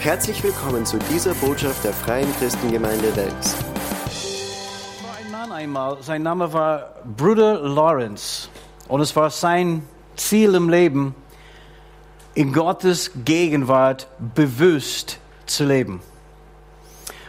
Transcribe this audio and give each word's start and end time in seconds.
Herzlich 0.00 0.42
willkommen 0.42 0.86
zu 0.86 0.98
dieser 1.10 1.34
Botschaft 1.34 1.84
der 1.84 1.92
Freien 1.92 2.34
Christengemeinde 2.38 3.14
Wels. 3.16 3.54
Ein 5.14 5.30
Mann 5.30 5.52
einmal, 5.52 5.98
sein 6.02 6.22
Name 6.22 6.50
war 6.54 6.94
Bruder 7.18 7.60
Lawrence. 7.60 8.48
Und 8.88 9.02
es 9.02 9.14
war 9.14 9.28
sein 9.28 9.86
Ziel 10.16 10.54
im 10.54 10.70
Leben, 10.70 11.14
in 12.34 12.54
Gottes 12.54 13.10
Gegenwart 13.26 14.08
bewusst 14.34 15.18
zu 15.44 15.66
leben. 15.66 16.00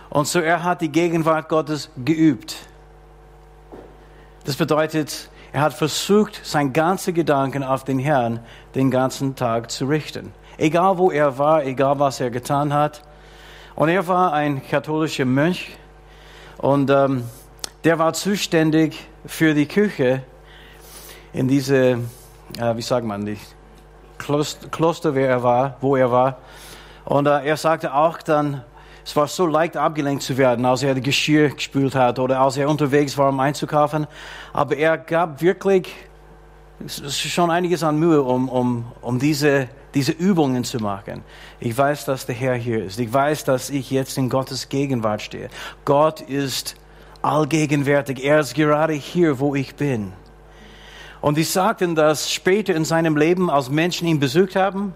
Und 0.10 0.30
so 0.30 0.40
er 0.40 0.64
hat 0.64 0.80
die 0.80 0.94
Gegenwart 0.94 1.50
Gottes 1.50 1.90
geübt. 1.98 2.56
Das 4.46 4.56
bedeutet, 4.56 5.30
er 5.52 5.60
hat 5.60 5.74
versucht, 5.74 6.40
sein 6.46 6.72
ganze 6.72 7.12
Gedanken 7.12 7.64
auf 7.64 7.84
den 7.84 8.00
Herrn 8.00 8.40
den 8.76 8.92
ganzen 8.92 9.36
Tag 9.36 9.72
zu 9.72 9.88
richten. 9.88 10.32
Egal 10.62 11.00
wo 11.00 11.10
er 11.10 11.40
war, 11.40 11.66
egal 11.66 11.98
was 11.98 12.20
er 12.20 12.30
getan 12.30 12.72
hat. 12.72 13.02
Und 13.74 13.90
er 13.90 14.08
war 14.08 14.32
ein 14.32 14.62
katholischer 14.64 15.26
Mönch 15.26 15.72
und 16.60 16.92
ähm, 16.92 17.24
der 17.84 17.98
war 17.98 18.14
zuständig 18.14 19.08
für 19.26 19.56
die 19.56 19.66
Küche 19.66 20.22
in 21.34 21.48
diese, 21.48 21.98
äh, 22.60 22.76
wie 22.76 22.82
sagt 22.84 23.08
man, 23.08 23.26
die 23.26 23.40
Kloster, 24.20 24.68
Kloster, 24.68 25.16
wer 25.16 25.30
er 25.30 25.42
war, 25.42 25.78
wo 25.82 25.96
er 25.96 26.12
war. 26.12 26.38
Und 27.06 27.26
äh, 27.26 27.44
er 27.44 27.58
sagte 27.58 27.96
auch 27.96 28.22
dann, 28.22 28.64
es 29.04 29.16
war 29.16 29.26
so 29.26 29.48
leicht 29.48 29.78
abgelenkt 29.78 30.22
zu 30.22 30.38
werden, 30.38 30.64
als 30.64 30.84
er 30.84 30.94
das 30.94 31.04
Geschirr 31.04 31.50
gespült 31.50 31.96
hat 31.96 32.20
oder 32.20 32.40
als 32.40 32.58
er 32.58 32.70
unterwegs 32.70 33.18
war, 33.18 33.30
um 33.30 33.40
einzukaufen. 33.40 34.06
Aber 34.54 34.78
er 34.78 35.00
gab 35.00 35.42
wirklich 35.42 35.92
schon 36.86 37.50
einiges 37.50 37.82
an 37.82 37.98
Mühe, 37.98 38.22
um, 38.22 38.48
um, 38.48 38.92
um 39.02 39.18
diese, 39.18 39.68
diese 39.94 40.12
Übungen 40.12 40.64
zu 40.64 40.78
machen. 40.78 41.24
Ich 41.60 41.78
weiß, 41.78 42.06
dass 42.06 42.26
der 42.26 42.36
Herr 42.36 42.56
hier 42.56 42.84
ist. 42.86 43.00
Ich 43.00 43.12
weiß, 43.12 43.44
dass 43.44 43.70
ich 43.70 43.92
jetzt 43.92 44.18
in 44.18 44.30
Gottes 44.30 44.70
Gegenwart 44.70 45.22
stehe. 45.22 45.50
Gott 45.86 46.22
ist 46.22 46.76
allgegenwärtig. 47.22 48.24
Er 48.24 48.40
ist 48.40 48.56
gerade 48.56 48.94
hier, 48.94 49.40
wo 49.40 49.56
ich 49.56 49.76
bin. 49.76 50.14
Und 51.22 51.38
die 51.38 51.44
sagten, 51.44 51.94
dass 51.96 52.32
später 52.32 52.74
in 52.76 52.86
seinem 52.86 53.16
Leben, 53.16 53.50
als 53.50 53.70
Menschen 53.70 54.08
ihn 54.08 54.20
besucht 54.20 54.56
haben, 54.56 54.96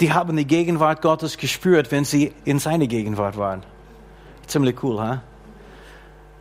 die 0.00 0.12
haben 0.12 0.36
die 0.36 0.46
Gegenwart 0.46 1.02
Gottes 1.02 1.36
gespürt, 1.36 1.90
wenn 1.90 2.04
sie 2.04 2.32
in 2.44 2.58
seine 2.58 2.86
Gegenwart 2.86 3.36
waren. 3.36 3.62
Ziemlich 4.46 4.82
cool, 4.82 5.00
ha? 5.00 5.10
Huh? 5.10 5.18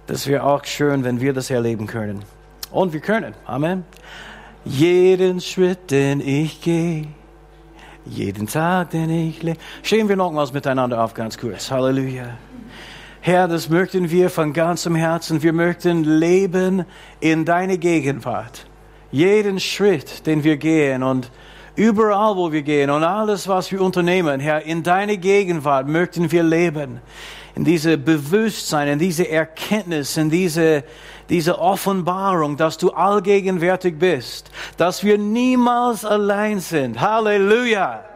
Das 0.08 0.28
wäre 0.28 0.44
auch 0.44 0.64
schön, 0.66 1.04
wenn 1.04 1.20
wir 1.20 1.34
das 1.34 1.50
erleben 1.50 1.88
können. 1.88 2.24
Und 2.72 2.94
wir 2.94 3.00
können. 3.00 3.34
Amen. 3.46 3.84
Jeden 4.64 5.42
Schritt, 5.42 5.90
den 5.90 6.20
ich 6.20 6.62
gehe, 6.62 7.08
jeden 8.06 8.48
Tag, 8.48 8.92
den 8.92 9.10
ich 9.10 9.42
lebe. 9.42 9.60
Stehen 9.84 10.08
wir 10.10 10.16
nochmals 10.16 10.54
miteinander 10.54 11.04
auf, 11.04 11.14
ganz 11.14 11.38
kurz. 11.38 11.72
Halleluja. 11.72 12.38
Herr, 13.22 13.48
das 13.48 13.70
möchten 13.70 14.12
wir 14.12 14.30
von 14.30 14.54
ganzem 14.54 14.94
Herzen. 14.94 15.42
Wir 15.42 15.54
möchten 15.54 16.04
leben 16.04 16.86
in 17.20 17.44
deine 17.44 17.80
Gegenwart. 17.80 18.68
Jeden 19.12 19.60
Schritt, 19.60 20.28
den 20.28 20.44
wir 20.44 20.58
gehen 20.58 21.02
und 21.02 21.32
überall, 21.76 22.36
wo 22.36 22.52
wir 22.52 22.62
gehen 22.62 22.90
und 22.90 23.04
alles, 23.04 23.48
was 23.48 23.72
wir 23.72 23.82
unternehmen, 23.82 24.40
Herr, 24.40 24.62
in 24.64 24.84
deine 24.84 25.18
Gegenwart 25.18 25.88
möchten 25.88 26.32
wir 26.32 26.44
leben. 26.44 27.00
In 27.56 27.64
diese 27.64 27.98
Bewusstsein, 27.98 28.90
in 28.90 29.00
diese 29.00 29.30
Erkenntnis, 29.30 30.18
in 30.18 30.30
diese, 30.30 30.84
diese 31.30 31.60
Offenbarung, 31.60 32.58
dass 32.58 32.78
du 32.78 32.92
allgegenwärtig 32.92 33.98
bist, 33.98 34.52
dass 34.78 35.04
wir 35.04 35.18
niemals 35.18 36.06
allein 36.06 36.60
sind. 36.60 37.00
Halleluja! 37.02 38.15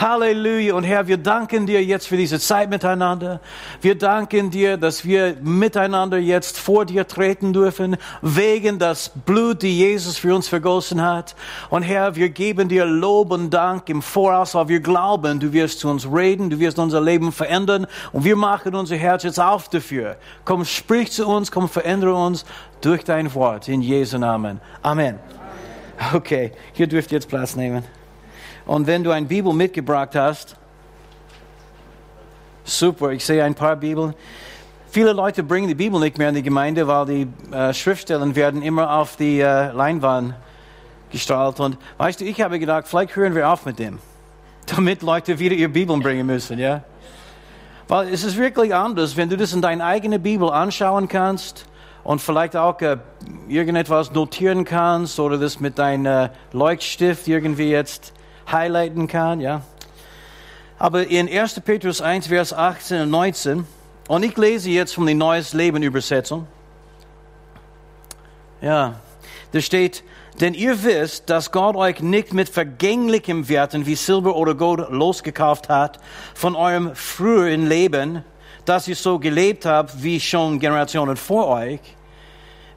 Halleluja. 0.00 0.74
Und 0.74 0.84
Herr, 0.84 1.08
wir 1.08 1.16
danken 1.16 1.66
dir 1.66 1.82
jetzt 1.84 2.06
für 2.06 2.16
diese 2.16 2.38
Zeit 2.38 2.70
miteinander. 2.70 3.40
Wir 3.80 3.96
danken 3.98 4.50
dir, 4.50 4.76
dass 4.76 5.04
wir 5.04 5.36
miteinander 5.42 6.18
jetzt 6.18 6.56
vor 6.58 6.84
dir 6.84 7.06
treten 7.06 7.52
dürfen, 7.52 7.96
wegen 8.22 8.78
das 8.78 9.10
Blut, 9.26 9.62
die 9.62 9.76
Jesus 9.76 10.16
für 10.16 10.34
uns 10.34 10.46
vergossen 10.46 11.02
hat. 11.02 11.34
Und 11.68 11.82
Herr, 11.82 12.14
wir 12.14 12.28
geben 12.28 12.68
dir 12.68 12.84
Lob 12.84 13.32
und 13.32 13.50
Dank 13.50 13.88
im 13.88 14.00
Voraus, 14.00 14.54
weil 14.54 14.68
wir 14.68 14.80
glauben, 14.80 15.40
du 15.40 15.52
wirst 15.52 15.80
zu 15.80 15.88
uns 15.88 16.06
reden, 16.06 16.48
du 16.48 16.58
wirst 16.60 16.78
unser 16.78 17.00
Leben 17.00 17.32
verändern. 17.32 17.86
Und 18.12 18.24
wir 18.24 18.36
machen 18.36 18.74
unser 18.76 18.96
Herz 18.96 19.24
jetzt 19.24 19.40
auf 19.40 19.68
dafür. 19.68 20.16
Komm, 20.44 20.64
sprich 20.64 21.10
zu 21.10 21.26
uns, 21.26 21.50
komm, 21.50 21.68
verändere 21.68 22.14
uns 22.14 22.44
durch 22.80 23.02
dein 23.02 23.34
Wort. 23.34 23.68
In 23.68 23.82
Jesu 23.82 24.18
Namen. 24.18 24.60
Amen. 24.82 25.18
Okay, 26.14 26.52
hier 26.74 26.86
dürft 26.86 27.10
ihr 27.10 27.16
jetzt 27.16 27.28
Platz 27.28 27.56
nehmen. 27.56 27.97
Und 28.68 28.86
wenn 28.86 29.02
du 29.02 29.10
eine 29.10 29.24
Bibel 29.24 29.54
mitgebracht 29.54 30.14
hast, 30.14 30.54
super, 32.64 33.12
ich 33.12 33.24
sehe 33.24 33.42
ein 33.42 33.54
paar 33.54 33.76
Bibeln. 33.76 34.14
Viele 34.90 35.14
Leute 35.14 35.42
bringen 35.42 35.68
die 35.68 35.74
Bibel 35.74 35.98
nicht 35.98 36.18
mehr 36.18 36.28
in 36.28 36.34
die 36.34 36.42
Gemeinde, 36.42 36.86
weil 36.86 37.06
die 37.06 37.28
äh, 37.50 37.72
Schriftstellen 37.72 38.36
werden 38.36 38.60
immer 38.60 38.92
auf 38.92 39.16
die 39.16 39.40
äh, 39.40 39.72
Leinwand 39.72 40.34
gestrahlt. 41.10 41.60
Und 41.60 41.78
weißt 41.96 42.20
du, 42.20 42.26
ich 42.26 42.42
habe 42.42 42.58
gedacht, 42.58 42.86
vielleicht 42.86 43.16
hören 43.16 43.34
wir 43.34 43.48
auf 43.48 43.64
mit 43.64 43.78
dem, 43.78 44.00
damit 44.66 45.00
Leute 45.00 45.38
wieder 45.38 45.54
ihre 45.54 45.70
Bibeln 45.70 46.00
bringen 46.00 46.26
müssen, 46.26 46.58
ja? 46.58 46.82
Weil 47.88 48.12
es 48.12 48.22
ist 48.22 48.36
wirklich 48.36 48.74
anders, 48.74 49.16
wenn 49.16 49.30
du 49.30 49.38
das 49.38 49.54
in 49.54 49.62
deine 49.62 49.82
eigene 49.82 50.18
Bibel 50.18 50.50
anschauen 50.50 51.08
kannst 51.08 51.64
und 52.04 52.20
vielleicht 52.20 52.54
auch 52.54 52.78
äh, 52.82 52.98
irgendetwas 53.48 54.12
notieren 54.12 54.66
kannst 54.66 55.18
oder 55.18 55.38
das 55.38 55.58
mit 55.58 55.78
deinem 55.78 56.04
äh, 56.04 56.28
Leuchtstift 56.52 57.26
irgendwie 57.28 57.70
jetzt 57.70 58.12
highlighten 58.50 59.06
kann, 59.06 59.40
ja. 59.40 59.62
Aber 60.78 61.06
in 61.06 61.28
1. 61.28 61.60
Petrus 61.60 62.00
1, 62.00 62.28
Vers 62.28 62.52
18 62.52 63.02
und 63.02 63.10
19, 63.10 63.66
und 64.08 64.22
ich 64.22 64.36
lese 64.36 64.70
jetzt 64.70 64.94
von 64.94 65.06
der 65.06 65.14
Neues 65.14 65.52
Leben 65.52 65.82
Übersetzung. 65.82 66.46
Ja, 68.60 68.94
da 69.52 69.60
steht, 69.60 70.02
denn 70.40 70.54
ihr 70.54 70.82
wisst, 70.84 71.30
dass 71.30 71.50
Gott 71.50 71.74
euch 71.74 72.00
nicht 72.00 72.32
mit 72.32 72.48
vergänglichem 72.48 73.48
Werten 73.48 73.86
wie 73.86 73.96
Silber 73.96 74.36
oder 74.36 74.54
Gold 74.54 74.88
losgekauft 74.90 75.68
hat 75.68 75.98
von 76.34 76.54
eurem 76.54 76.94
früheren 76.94 77.66
Leben, 77.66 78.24
dass 78.64 78.86
ihr 78.86 78.96
so 78.96 79.18
gelebt 79.18 79.64
habt 79.64 80.02
wie 80.02 80.20
schon 80.20 80.60
Generationen 80.60 81.16
vor 81.16 81.48
euch. 81.48 81.80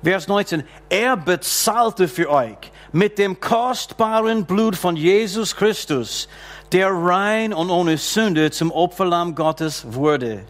Vers 0.03 0.27
19, 0.27 0.63
er 0.89 1.15
bezahlte 1.15 2.07
für 2.07 2.29
euch 2.29 2.57
mit 2.91 3.17
dem 3.17 3.39
kostbaren 3.39 4.45
Blut 4.45 4.75
von 4.75 4.95
Jesus 4.95 5.55
Christus, 5.55 6.27
der 6.71 6.89
rein 6.89 7.53
und 7.53 7.69
ohne 7.69 7.97
Sünde 7.97 8.51
zum 8.51 8.71
Opferlamm 8.71 9.35
Gottes 9.35 9.85
wurde. 9.93 10.43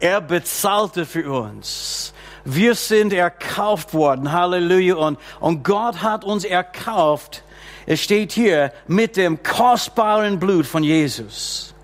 Er 0.00 0.20
bezahlte 0.20 1.06
für 1.06 1.30
uns. 1.30 2.12
Wir 2.44 2.74
sind 2.74 3.12
erkauft 3.12 3.92
worden. 3.94 4.32
Halleluja. 4.32 4.94
Und, 4.94 5.18
und 5.40 5.64
Gott 5.64 6.02
hat 6.02 6.24
uns 6.24 6.44
erkauft. 6.44 7.42
Es 7.84 8.00
steht 8.00 8.32
hier 8.32 8.72
mit 8.86 9.16
dem 9.16 9.42
kostbaren 9.42 10.38
Blut 10.38 10.66
von 10.66 10.84
Jesus. 10.84 11.74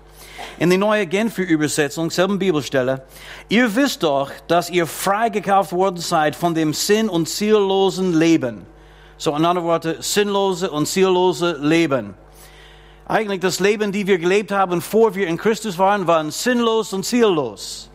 In 0.57 0.69
die 0.69 0.77
neue 0.77 1.05
Genfer 1.05 1.43
Übersetzung, 1.43 2.09
selben 2.09 2.39
Bibelstelle. 2.39 3.03
Ihr 3.49 3.75
wisst 3.75 4.03
doch, 4.03 4.31
dass 4.47 4.69
ihr 4.69 4.87
freigekauft 4.87 5.73
worden 5.73 5.97
seid 5.97 6.35
von 6.35 6.55
dem 6.55 6.73
sinn- 6.73 7.09
und 7.09 7.27
ziellosen 7.27 8.17
Leben 8.17 8.65
so 9.17 9.35
in 9.35 9.45
anderen 9.45 9.67
Worten, 9.67 9.95
sinnlose 10.01 10.69
und 10.69 10.87
ziellose 10.87 11.57
Leben. 11.61 12.13
Eigentlich 13.07 13.39
das 13.39 13.59
Leben, 13.59 13.91
die 13.91 14.07
wir 14.07 14.17
gelebt 14.17 14.51
haben, 14.51 14.81
vor 14.81 15.15
wir 15.15 15.27
in 15.27 15.37
Christus 15.37 15.77
waren, 15.77 16.07
war 16.07 16.29
sinnlos 16.31 16.91
und 16.91 17.05
ziellos. 17.05 17.89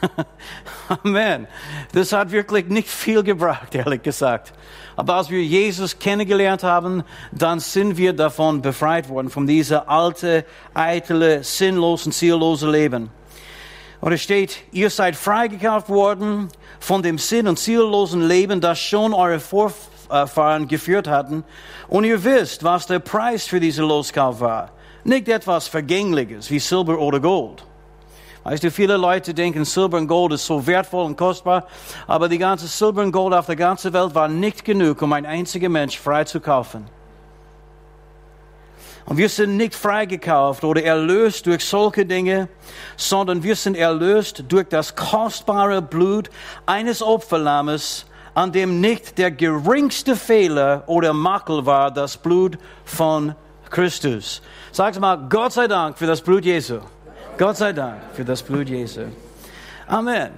Amen. 1.02 1.46
Das 1.92 2.12
hat 2.12 2.30
wirklich 2.30 2.66
nicht 2.66 2.88
viel 2.88 3.22
gebracht, 3.22 3.74
ehrlich 3.74 4.02
gesagt. 4.02 4.52
Aber 4.96 5.14
als 5.14 5.30
wir 5.30 5.42
Jesus 5.42 5.98
kennengelernt 5.98 6.62
haben, 6.62 7.04
dann 7.32 7.58
sind 7.58 7.96
wir 7.96 8.12
davon 8.12 8.60
befreit 8.60 9.08
worden, 9.08 9.30
von 9.30 9.46
dieser 9.46 9.88
alte, 9.88 10.44
eitle, 10.74 11.42
sinnlos 11.42 12.04
und 12.04 12.12
ziellose 12.12 12.70
Leben. 12.70 13.10
Und 14.02 14.12
es 14.12 14.20
steht, 14.20 14.58
ihr 14.72 14.90
seid 14.90 15.16
freigekauft 15.16 15.88
worden 15.88 16.48
von 16.78 17.02
dem 17.02 17.16
sinn- 17.16 17.48
und 17.48 17.58
ziellosen 17.58 18.28
Leben, 18.28 18.60
das 18.60 18.78
schon 18.78 19.14
eure 19.14 19.40
Vorfahren 19.40 19.93
Fahren 20.26 20.68
geführt 20.68 21.08
hatten. 21.08 21.44
Und 21.88 22.04
ihr 22.04 22.22
wisst, 22.24 22.64
was 22.64 22.86
der 22.86 22.98
Preis 22.98 23.46
für 23.46 23.60
diese 23.60 23.82
Loskauf 23.82 24.40
war. 24.40 24.70
Nicht 25.04 25.28
etwas 25.28 25.68
Vergängliches 25.68 26.50
wie 26.50 26.58
Silber 26.58 26.98
oder 26.98 27.20
Gold. 27.20 27.64
Weißt 28.44 28.62
du, 28.62 28.70
viele 28.70 28.98
Leute 28.98 29.32
denken, 29.32 29.64
Silber 29.64 29.96
und 29.96 30.06
Gold 30.06 30.32
ist 30.34 30.44
so 30.44 30.66
wertvoll 30.66 31.06
und 31.06 31.16
kostbar, 31.16 31.66
aber 32.06 32.28
die 32.28 32.36
ganze 32.36 32.66
Silber 32.66 33.02
und 33.02 33.12
Gold 33.12 33.32
auf 33.32 33.46
der 33.46 33.56
ganzen 33.56 33.92
Welt 33.94 34.14
war 34.14 34.28
nicht 34.28 34.64
genug, 34.64 35.00
um 35.00 35.12
ein 35.14 35.24
einziger 35.24 35.70
Mensch 35.70 35.98
frei 35.98 36.24
zu 36.24 36.40
kaufen. 36.40 36.86
Und 39.06 39.18
wir 39.18 39.28
sind 39.28 39.56
nicht 39.56 39.74
freigekauft 39.74 40.64
oder 40.64 40.82
erlöst 40.82 41.46
durch 41.46 41.64
solche 41.64 42.06
Dinge, 42.06 42.48
sondern 42.96 43.42
wir 43.42 43.56
sind 43.56 43.76
erlöst 43.76 44.44
durch 44.48 44.68
das 44.68 44.96
kostbare 44.96 45.82
Blut 45.82 46.30
eines 46.64 47.02
Opferlammes, 47.02 48.06
an 48.34 48.52
dem 48.52 48.80
nicht 48.80 49.16
der 49.18 49.30
geringste 49.30 50.16
Fehler 50.16 50.84
oder 50.86 51.12
Makel 51.12 51.64
war, 51.66 51.90
das 51.90 52.16
Blut 52.16 52.58
von 52.84 53.34
Christus. 53.70 54.42
Sag's 54.72 54.98
mal, 54.98 55.16
Gott 55.28 55.52
sei 55.52 55.68
Dank 55.68 55.96
für 55.96 56.06
das 56.06 56.20
Blut 56.20 56.44
Jesu. 56.44 56.78
Gott 57.38 57.56
sei 57.56 57.72
Dank 57.72 58.00
für 58.12 58.24
das 58.24 58.42
Blut 58.42 58.68
Jesu. 58.68 59.02
Amen. 59.86 60.30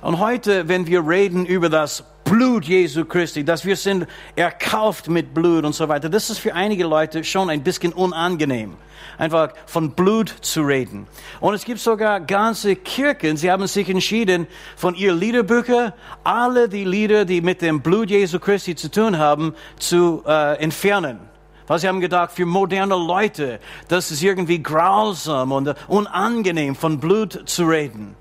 Und 0.00 0.18
heute, 0.18 0.68
wenn 0.68 0.86
wir 0.86 1.06
reden 1.06 1.44
über 1.44 1.68
das 1.68 2.04
Blut 2.24 2.64
Jesu 2.64 3.04
Christi, 3.04 3.44
dass 3.44 3.64
wir 3.64 3.76
sind 3.76 4.06
erkauft 4.36 5.08
mit 5.08 5.34
Blut 5.34 5.64
und 5.64 5.74
so 5.74 5.88
weiter, 5.88 6.08
das 6.08 6.30
ist 6.30 6.38
für 6.38 6.54
einige 6.54 6.84
Leute 6.84 7.24
schon 7.24 7.50
ein 7.50 7.62
bisschen 7.62 7.92
unangenehm 7.92 8.76
einfach 9.18 9.50
von 9.66 9.90
Blut 9.90 10.28
zu 10.40 10.62
reden. 10.62 11.06
Und 11.40 11.54
es 11.54 11.64
gibt 11.64 11.80
sogar 11.80 12.20
ganze 12.20 12.76
Kirchen, 12.76 13.36
sie 13.36 13.50
haben 13.50 13.66
sich 13.66 13.88
entschieden, 13.90 14.46
von 14.76 14.94
ihr 14.94 15.12
Liederbücher 15.12 15.94
alle 16.24 16.68
die 16.68 16.84
Lieder, 16.84 17.24
die 17.24 17.40
mit 17.40 17.60
dem 17.60 17.82
Blut 17.82 18.10
Jesu 18.10 18.38
Christi 18.38 18.74
zu 18.76 18.90
tun 18.90 19.18
haben, 19.18 19.54
zu 19.78 20.22
äh, 20.26 20.56
entfernen. 20.62 21.18
Weil 21.66 21.78
sie 21.80 21.88
haben 21.88 22.00
gedacht, 22.00 22.32
für 22.32 22.46
moderne 22.46 22.96
Leute, 22.96 23.60
das 23.88 24.10
ist 24.10 24.22
irgendwie 24.22 24.62
grausam 24.62 25.52
und 25.52 25.74
unangenehm, 25.86 26.74
von 26.74 26.98
Blut 26.98 27.42
zu 27.44 27.66
reden. 27.66 28.16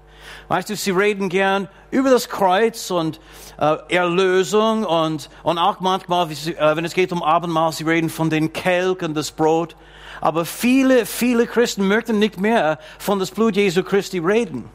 Weißt 0.49 0.69
du, 0.69 0.75
sie 0.75 0.91
reden 0.91 1.29
gern 1.29 1.69
über 1.91 2.09
das 2.09 2.29
Kreuz 2.29 2.91
und 2.91 3.19
äh, 3.57 3.75
Erlösung 3.89 4.85
und, 4.85 5.29
und 5.44 5.57
auch 5.57 5.79
manchmal, 5.79 6.29
äh, 6.29 6.75
wenn 6.75 6.85
es 6.85 6.94
geht 6.94 7.11
um 7.11 7.23
Abendmahl, 7.23 7.71
sie 7.71 7.83
reden 7.83 8.09
von 8.09 8.29
den 8.29 8.53
Kelk 8.53 9.01
und 9.01 9.13
das 9.13 9.31
Brot. 9.31 9.75
Aber 10.21 10.45
viele, 10.45 11.05
viele 11.05 11.47
Christen 11.47 11.87
möchten 11.87 12.19
nicht 12.19 12.39
mehr 12.39 12.79
von 12.99 13.19
das 13.19 13.31
Blut 13.31 13.55
Jesu 13.55 13.83
Christi 13.83 14.19
reden. 14.19 14.69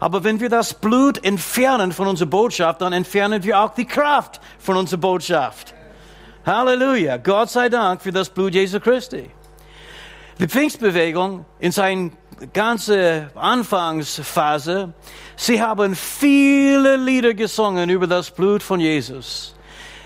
Aber 0.00 0.24
wenn 0.24 0.40
wir 0.40 0.48
das 0.48 0.74
Blut 0.74 1.24
entfernen 1.24 1.92
von 1.92 2.06
unserer 2.06 2.28
Botschaft, 2.28 2.80
dann 2.80 2.92
entfernen 2.92 3.42
wir 3.42 3.60
auch 3.60 3.74
die 3.74 3.86
Kraft 3.86 4.40
von 4.58 4.76
unserer 4.76 5.00
Botschaft. 5.00 5.74
Halleluja. 6.44 7.18
Gott 7.18 7.50
sei 7.50 7.68
Dank 7.68 8.02
für 8.02 8.12
das 8.12 8.28
Blut 8.28 8.54
Jesu 8.54 8.80
Christi. 8.80 9.30
Die 10.38 10.48
Pfingstbewegung 10.48 11.44
in 11.60 11.72
seiner 11.72 12.10
ganzen 12.52 13.28
Anfangsphase, 13.36 14.92
sie 15.36 15.62
haben 15.62 15.94
viele 15.94 16.96
Lieder 16.96 17.34
gesungen 17.34 17.88
über 17.90 18.06
das 18.06 18.30
Blut 18.30 18.62
von 18.62 18.80
Jesus. 18.80 19.54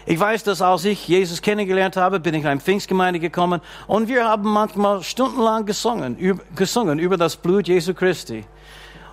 Ich 0.08 0.20
weiß, 0.20 0.44
dass 0.44 0.62
als 0.62 0.84
ich 0.84 1.08
Jesus 1.08 1.42
kennengelernt 1.42 1.96
habe, 1.96 2.20
bin 2.20 2.32
ich 2.34 2.42
in 2.42 2.46
eine 2.46 2.60
Pfingstgemeinde 2.60 3.18
gekommen 3.18 3.60
und 3.88 4.06
wir 4.06 4.24
haben 4.24 4.48
manchmal 4.48 5.02
stundenlang 5.02 5.66
gesungen, 5.66 6.40
gesungen 6.54 7.00
über 7.00 7.16
das 7.16 7.36
Blut 7.36 7.66
Jesu 7.66 7.92
Christi. 7.92 8.44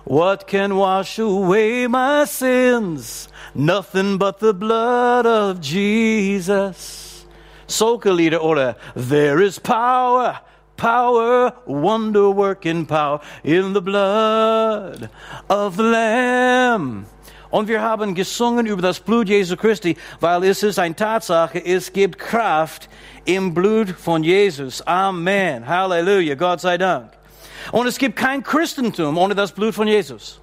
What 0.04 0.46
can 0.46 0.76
wash 0.76 1.18
away 1.18 1.88
my 1.88 2.24
sins? 2.26 3.28
Nothing 3.54 4.18
but 4.20 4.38
the 4.38 4.52
blood 4.52 5.26
of 5.26 5.60
Jesus. 5.60 7.26
Solche 7.66 8.12
Lieder 8.12 8.44
oder 8.44 8.76
There 8.94 9.42
is 9.42 9.58
power, 9.58 10.42
power, 10.76 11.54
wonder 11.66 12.30
working 12.30 12.86
power 12.86 13.20
in 13.42 13.74
the 13.74 13.80
blood 13.80 15.10
of 15.48 15.76
the 15.76 15.82
Lamb. 15.82 17.06
Und 17.54 17.68
wir 17.68 17.82
haben 17.82 18.16
gesungen 18.16 18.66
über 18.66 18.82
das 18.82 18.98
Blut 18.98 19.28
Jesu 19.28 19.56
Christi, 19.56 19.96
weil 20.18 20.42
es 20.42 20.64
ist 20.64 20.76
eine 20.76 20.96
Tatsache, 20.96 21.64
es 21.64 21.92
gibt 21.92 22.18
Kraft 22.18 22.88
im 23.26 23.54
Blut 23.54 23.90
von 23.90 24.24
Jesus. 24.24 24.84
Amen. 24.84 25.64
Halleluja. 25.64 26.34
Gott 26.34 26.60
sei 26.60 26.78
Dank. 26.78 27.12
Und 27.70 27.86
es 27.86 27.96
gibt 27.96 28.16
kein 28.16 28.42
Christentum 28.42 29.16
ohne 29.16 29.36
das 29.36 29.52
Blut 29.52 29.72
von 29.72 29.86
Jesus. 29.86 30.40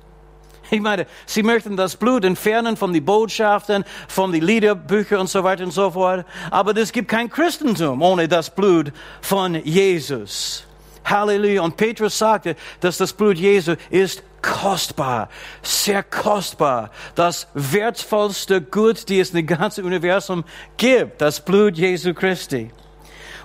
Ich 0.70 0.80
meine, 0.80 1.06
sie 1.26 1.44
möchten 1.44 1.76
das 1.76 1.98
Blut 1.98 2.24
entfernen 2.24 2.78
von 2.78 2.94
den 2.94 3.04
Botschaften, 3.04 3.84
von 4.08 4.32
den 4.32 4.44
Liederbüchern 4.44 5.20
und 5.20 5.30
so 5.30 5.44
weiter 5.44 5.66
und 5.66 5.72
so 5.72 5.92
fort. 5.92 6.26
Aber 6.50 6.74
es 6.78 6.94
gibt 6.94 7.10
kein 7.10 7.30
Christentum 7.30 8.02
ohne 8.02 8.30
das 8.30 8.50
Blut 8.50 8.94
von 9.20 9.56
Jesus. 9.66 10.64
Halleluja. 11.04 11.62
Und 11.62 11.76
Petrus 11.76 12.18
sagte, 12.18 12.56
dass 12.80 12.98
das 12.98 13.12
Blut 13.12 13.38
Jesu 13.38 13.76
ist 13.90 14.24
kostbar, 14.42 15.30
sehr 15.62 16.04
kostbar. 16.04 16.92
Das 17.16 17.48
wertvollste 17.54 18.62
Gut, 18.62 19.10
die 19.10 19.20
es 19.20 19.32
im 19.32 19.46
ganzen 19.46 19.86
Universum 19.86 20.44
gibt, 20.78 21.22
das 21.22 21.40
Blut 21.44 21.78
Jesu 21.78 22.14
Christi. 22.14 22.72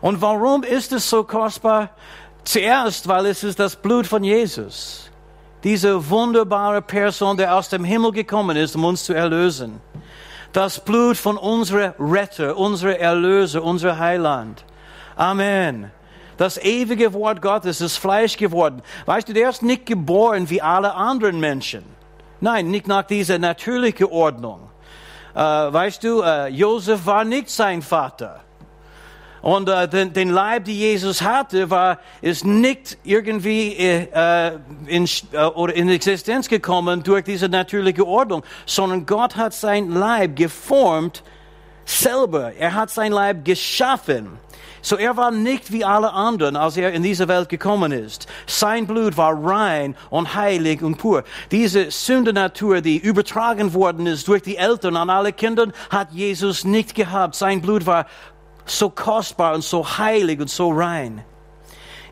Und 0.00 0.20
warum 0.20 0.62
ist 0.62 0.92
es 0.92 1.08
so 1.08 1.24
kostbar? 1.24 1.90
Zuerst, 2.44 3.08
weil 3.08 3.26
es 3.26 3.42
ist 3.42 3.58
das 3.58 3.76
Blut 3.76 4.06
von 4.06 4.22
Jesus. 4.22 5.10
Diese 5.64 6.10
wunderbare 6.10 6.80
Person, 6.80 7.36
der 7.36 7.56
aus 7.56 7.68
dem 7.68 7.82
Himmel 7.82 8.12
gekommen 8.12 8.56
ist, 8.56 8.76
um 8.76 8.84
uns 8.84 9.04
zu 9.04 9.14
erlösen. 9.14 9.80
Das 10.52 10.78
Blut 10.84 11.16
von 11.16 11.36
unserem 11.36 11.92
Retter, 11.98 12.56
unserer 12.56 12.98
Erlöser, 12.98 13.62
unser 13.62 13.98
Heiland. 13.98 14.64
Amen. 15.16 15.90
Das 16.36 16.58
ewige 16.58 17.12
Wort 17.14 17.40
Gottes 17.40 17.80
ist 17.80 17.96
Fleisch 17.96 18.36
geworden. 18.36 18.82
Weißt 19.06 19.28
du, 19.28 19.32
der 19.32 19.50
ist 19.50 19.62
nicht 19.62 19.86
geboren 19.86 20.50
wie 20.50 20.60
alle 20.60 20.94
anderen 20.94 21.40
Menschen. 21.40 21.84
Nein, 22.40 22.70
nicht 22.70 22.86
nach 22.86 23.04
dieser 23.04 23.38
natürlichen 23.38 24.06
Ordnung. 24.06 24.60
Äh, 25.34 25.38
weißt 25.40 26.04
du, 26.04 26.22
äh, 26.22 26.48
Josef 26.48 27.06
war 27.06 27.24
nicht 27.24 27.48
sein 27.50 27.80
Vater. 27.82 28.40
Und 29.46 29.68
äh, 29.68 29.88
den, 29.88 30.12
den 30.12 30.30
Leib, 30.30 30.64
die 30.64 30.76
Jesus 30.76 31.22
hatte, 31.22 31.70
war 31.70 32.00
ist 32.20 32.44
nicht 32.44 32.98
irgendwie 33.04 33.76
äh, 33.76 34.58
in, 34.86 35.08
äh, 35.32 35.44
oder 35.44 35.74
in 35.74 35.88
Existenz 35.88 36.48
gekommen 36.48 37.02
durch 37.02 37.24
diese 37.24 37.48
natürliche 37.48 38.06
Ordnung, 38.06 38.42
sondern 38.66 39.06
Gott 39.06 39.36
hat 39.36 39.54
sein 39.54 39.90
Leib 39.90 40.36
geformt 40.36 41.22
selber. 41.84 42.54
Er 42.54 42.74
hat 42.74 42.90
sein 42.90 43.12
Leib 43.12 43.44
geschaffen. 43.44 44.38
So 44.86 44.96
er 44.96 45.16
war 45.16 45.32
nicht 45.32 45.72
wie 45.72 45.84
alle 45.84 46.12
anderen, 46.12 46.54
als 46.54 46.76
er 46.76 46.92
in 46.92 47.02
diese 47.02 47.26
Welt 47.26 47.48
gekommen 47.48 47.90
ist. 47.90 48.28
Sein 48.46 48.86
Blut 48.86 49.16
war 49.16 49.34
rein 49.34 49.96
und 50.10 50.36
heilig 50.36 50.80
und 50.80 50.96
pur. 50.96 51.24
Diese 51.50 51.90
Sündenatur, 51.90 52.80
die 52.82 52.96
übertragen 52.96 53.74
worden 53.74 54.06
ist 54.06 54.28
durch 54.28 54.44
die 54.44 54.56
Eltern 54.56 54.94
an 54.96 55.10
alle 55.10 55.32
Kinder, 55.32 55.72
hat 55.90 56.12
Jesus 56.12 56.64
nicht 56.64 56.94
gehabt. 56.94 57.34
Sein 57.34 57.60
Blut 57.62 57.84
war 57.84 58.06
so 58.64 58.88
kostbar 58.88 59.56
und 59.56 59.64
so 59.64 59.98
heilig 59.98 60.38
und 60.38 60.50
so 60.50 60.70
rein. 60.70 61.24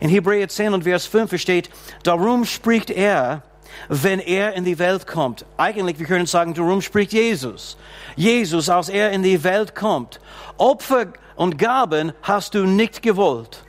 In 0.01 0.09
Hebräer 0.09 0.49
10 0.49 0.75
und 0.75 0.83
Vers 0.83 1.07
5 1.07 1.41
steht, 1.41 1.71
darum 2.03 2.45
spricht 2.45 2.91
er, 2.91 3.45
wenn 3.89 4.21
er 4.21 4.55
in 4.55 4.65
die 4.65 4.79
Welt 4.79 5.07
kommt. 5.07 5.45
Eigentlich, 5.57 5.99
wir 5.99 6.07
können 6.07 6.27
sagen, 6.27 6.55
darum 6.55 6.81
spricht 6.81 7.13
Jesus. 7.13 7.77
Jesus, 8.17 8.69
als 8.69 8.89
er 8.89 9.11
in 9.13 9.23
die 9.23 9.43
Welt 9.45 9.75
kommt. 9.75 10.21
Opfer 10.57 11.07
und 11.37 11.59
Gaben 11.59 12.13
hast 12.23 12.55
du 12.55 12.65
nicht 12.65 13.03
gewollt. 13.03 13.65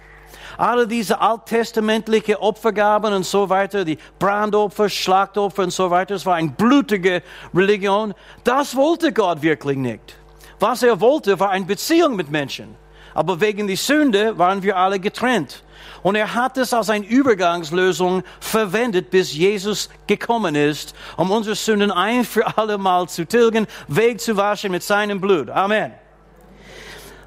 Alle 0.58 0.88
diese 0.88 1.20
alttestamentliche 1.20 2.42
Opfergaben 2.42 3.14
und 3.14 3.26
so 3.26 3.50
weiter, 3.50 3.84
die 3.84 3.98
Brandopfer, 4.20 4.88
Schlachtopfer 4.88 5.64
und 5.64 5.72
so 5.72 5.90
weiter, 5.92 6.16
es 6.16 6.26
war 6.26 6.36
eine 6.36 6.52
blutige 6.52 7.22
Religion. 7.54 8.14
Das 8.44 8.76
wollte 8.76 9.12
Gott 9.12 9.42
wirklich 9.42 9.78
nicht. 9.78 10.16
Was 10.60 10.84
er 10.84 11.02
wollte, 11.02 11.40
war 11.40 11.50
eine 11.50 11.66
Beziehung 11.66 12.16
mit 12.16 12.32
Menschen. 12.32 12.76
Aber 13.14 13.42
wegen 13.42 13.68
der 13.68 13.78
Sünde 13.78 14.38
waren 14.38 14.64
wir 14.64 14.78
alle 14.78 15.00
getrennt. 15.00 15.64
Und 16.06 16.14
er 16.14 16.36
hat 16.36 16.56
es 16.60 16.72
als 16.72 16.92
eine 16.92 17.04
Übergangslösung 17.04 18.22
verwendet, 18.40 19.10
bis 19.10 19.34
Jesus 19.34 19.90
gekommen 20.06 20.54
ist, 20.54 20.94
um 21.18 21.32
unsere 21.32 21.56
Sünden 21.56 21.90
ein 21.90 22.26
für 22.26 22.60
alle 22.60 22.78
Mal 22.78 23.10
zu 23.10 23.26
tilgen, 23.26 23.66
Weg 23.88 24.22
zu 24.22 24.38
waschen 24.38 24.72
mit 24.72 24.84
seinem 24.84 25.20
Blut. 25.20 25.50
Amen. 25.50 25.94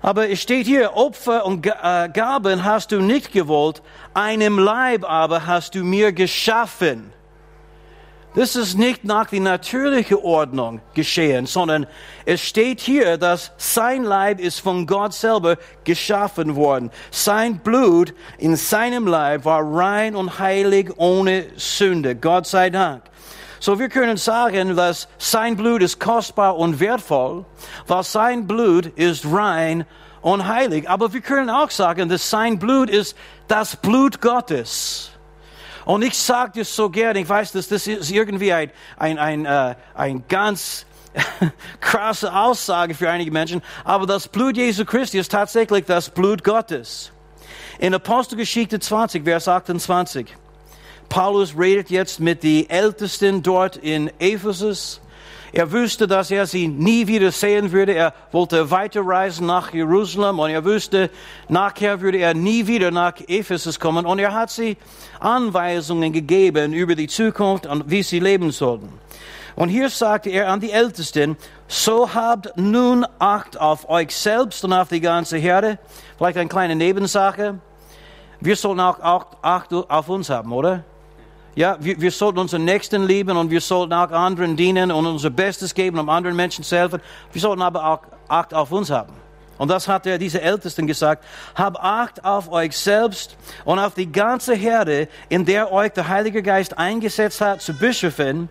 Aber 0.00 0.30
es 0.30 0.40
steht 0.40 0.68
hier, 0.68 0.94
Opfer 0.94 1.44
und 1.44 1.66
äh, 1.66 2.08
Gaben 2.14 2.62
hast 2.62 2.92
du 2.92 3.00
nicht 3.00 3.32
gewollt, 3.32 3.82
einem 4.14 4.60
Leib 4.60 5.02
aber 5.02 5.44
hast 5.44 5.74
du 5.74 5.82
mir 5.82 6.12
geschaffen. 6.12 7.12
Das 8.38 8.54
ist 8.54 8.78
nicht 8.78 9.02
nach 9.02 9.26
der 9.26 9.40
natürlichen 9.40 10.18
Ordnung 10.18 10.80
geschehen, 10.94 11.46
sondern 11.46 11.88
es 12.24 12.40
steht 12.40 12.78
hier, 12.78 13.18
dass 13.18 13.50
sein 13.56 14.04
Leib 14.04 14.38
ist 14.38 14.60
von 14.60 14.86
Gott 14.86 15.12
selber 15.12 15.56
geschaffen 15.82 16.54
worden. 16.54 16.92
Sein 17.10 17.58
Blut 17.58 18.14
in 18.38 18.54
seinem 18.54 19.08
Leib 19.08 19.44
war 19.44 19.60
rein 19.64 20.14
und 20.14 20.38
heilig 20.38 20.92
ohne 20.98 21.46
Sünde. 21.56 22.14
Gott 22.14 22.46
sei 22.46 22.70
Dank. 22.70 23.02
So 23.58 23.80
wir 23.80 23.88
können 23.88 24.16
sagen, 24.16 24.76
dass 24.76 25.08
sein 25.18 25.56
Blut 25.56 25.82
ist 25.82 25.98
kostbar 25.98 26.56
und 26.56 26.78
wertvoll, 26.78 27.44
weil 27.88 28.04
sein 28.04 28.46
Blut 28.46 28.86
ist 28.86 29.26
rein 29.32 29.84
und 30.20 30.46
heilig. 30.46 30.88
Aber 30.88 31.12
wir 31.12 31.22
können 31.22 31.50
auch 31.50 31.72
sagen, 31.72 32.08
dass 32.08 32.30
sein 32.30 32.60
Blut 32.60 32.88
ist 32.88 33.16
das 33.48 33.74
Blut 33.74 34.20
Gottes. 34.20 35.10
Und 35.88 36.02
ich 36.02 36.18
sage 36.18 36.58
das 36.58 36.76
so 36.76 36.90
gerne, 36.90 37.18
ich 37.18 37.26
weiß, 37.26 37.52
dass 37.52 37.66
das 37.66 37.86
ist 37.86 38.10
irgendwie 38.10 38.52
ein, 38.52 38.70
ein, 38.98 39.18
ein, 39.18 39.46
äh, 39.46 39.74
ein 39.94 40.22
ganz 40.28 40.84
krasse 41.80 42.30
Aussage 42.30 42.92
für 42.94 43.08
einige 43.08 43.30
Menschen, 43.30 43.62
aber 43.84 44.04
das 44.04 44.28
Blut 44.28 44.58
Jesu 44.58 44.84
Christi 44.84 45.18
ist 45.18 45.32
tatsächlich 45.32 45.86
das 45.86 46.10
Blut 46.10 46.44
Gottes. 46.44 47.10
In 47.78 47.94
Apostelgeschichte 47.94 48.78
20, 48.78 49.24
Vers 49.24 49.48
28, 49.48 50.26
Paulus 51.08 51.58
redet 51.58 51.88
jetzt 51.88 52.20
mit 52.20 52.42
den 52.42 52.68
Ältesten 52.68 53.42
dort 53.42 53.78
in 53.78 54.10
Ephesus. 54.18 55.00
Er 55.52 55.72
wusste, 55.72 56.06
dass 56.06 56.30
er 56.30 56.46
sie 56.46 56.68
nie 56.68 57.06
wieder 57.06 57.32
sehen 57.32 57.72
würde. 57.72 57.94
Er 57.94 58.12
wollte 58.32 58.70
weiterreisen 58.70 59.46
nach 59.46 59.72
Jerusalem 59.72 60.38
und 60.38 60.50
er 60.50 60.64
wusste, 60.64 61.10
nachher 61.48 62.00
würde 62.00 62.18
er 62.18 62.34
nie 62.34 62.66
wieder 62.66 62.90
nach 62.90 63.14
Ephesus 63.26 63.80
kommen. 63.80 64.04
Und 64.04 64.18
er 64.18 64.34
hat 64.34 64.50
sie 64.50 64.76
Anweisungen 65.20 66.12
gegeben 66.12 66.72
über 66.72 66.94
die 66.94 67.08
Zukunft 67.08 67.66
und 67.66 67.90
wie 67.90 68.02
sie 68.02 68.20
leben 68.20 68.50
sollten. 68.50 68.92
Und 69.56 69.70
hier 69.70 69.88
sagte 69.88 70.30
er 70.30 70.50
an 70.50 70.60
die 70.60 70.70
Ältesten, 70.70 71.36
so 71.66 72.14
habt 72.14 72.56
nun 72.56 73.04
Acht 73.18 73.58
auf 73.58 73.88
euch 73.88 74.14
selbst 74.14 74.64
und 74.64 74.72
auf 74.72 74.88
die 74.88 75.00
ganze 75.00 75.36
Herde. 75.36 75.78
Vielleicht 76.16 76.38
eine 76.38 76.48
kleine 76.48 76.76
Nebensache. 76.76 77.58
Wir 78.40 78.54
sollten 78.54 78.80
auch 78.80 79.42
Acht 79.42 79.72
auf 79.72 80.08
uns 80.08 80.30
haben, 80.30 80.52
oder? 80.52 80.84
Ja, 81.58 81.76
wir, 81.80 82.00
wir 82.00 82.12
sollten 82.12 82.38
unseren 82.38 82.64
Nächsten 82.64 83.04
lieben 83.04 83.36
und 83.36 83.50
wir 83.50 83.60
sollten 83.60 83.92
auch 83.92 84.12
anderen 84.12 84.56
dienen 84.56 84.92
und 84.92 85.06
unser 85.06 85.30
Bestes 85.30 85.74
geben, 85.74 85.98
um 85.98 86.08
anderen 86.08 86.36
Menschen 86.36 86.62
zu 86.62 86.76
helfen. 86.76 87.00
Wir 87.32 87.40
sollten 87.40 87.62
aber 87.62 87.84
auch 87.84 88.02
Acht 88.28 88.54
auf 88.54 88.70
uns 88.70 88.90
haben. 88.90 89.12
Und 89.56 89.68
das 89.68 89.88
hat 89.88 90.06
er 90.06 90.18
diese 90.18 90.40
Ältesten 90.40 90.86
gesagt. 90.86 91.24
Hab 91.56 91.82
Acht 91.82 92.24
auf 92.24 92.48
euch 92.52 92.76
selbst 92.76 93.36
und 93.64 93.80
auf 93.80 93.94
die 93.94 94.12
ganze 94.12 94.54
Herde, 94.54 95.08
in 95.28 95.44
der 95.44 95.72
euch 95.72 95.90
der 95.90 96.06
Heilige 96.06 96.44
Geist 96.44 96.78
eingesetzt 96.78 97.40
hat, 97.40 97.60
zu 97.60 97.76
Bischöfen, 97.76 98.48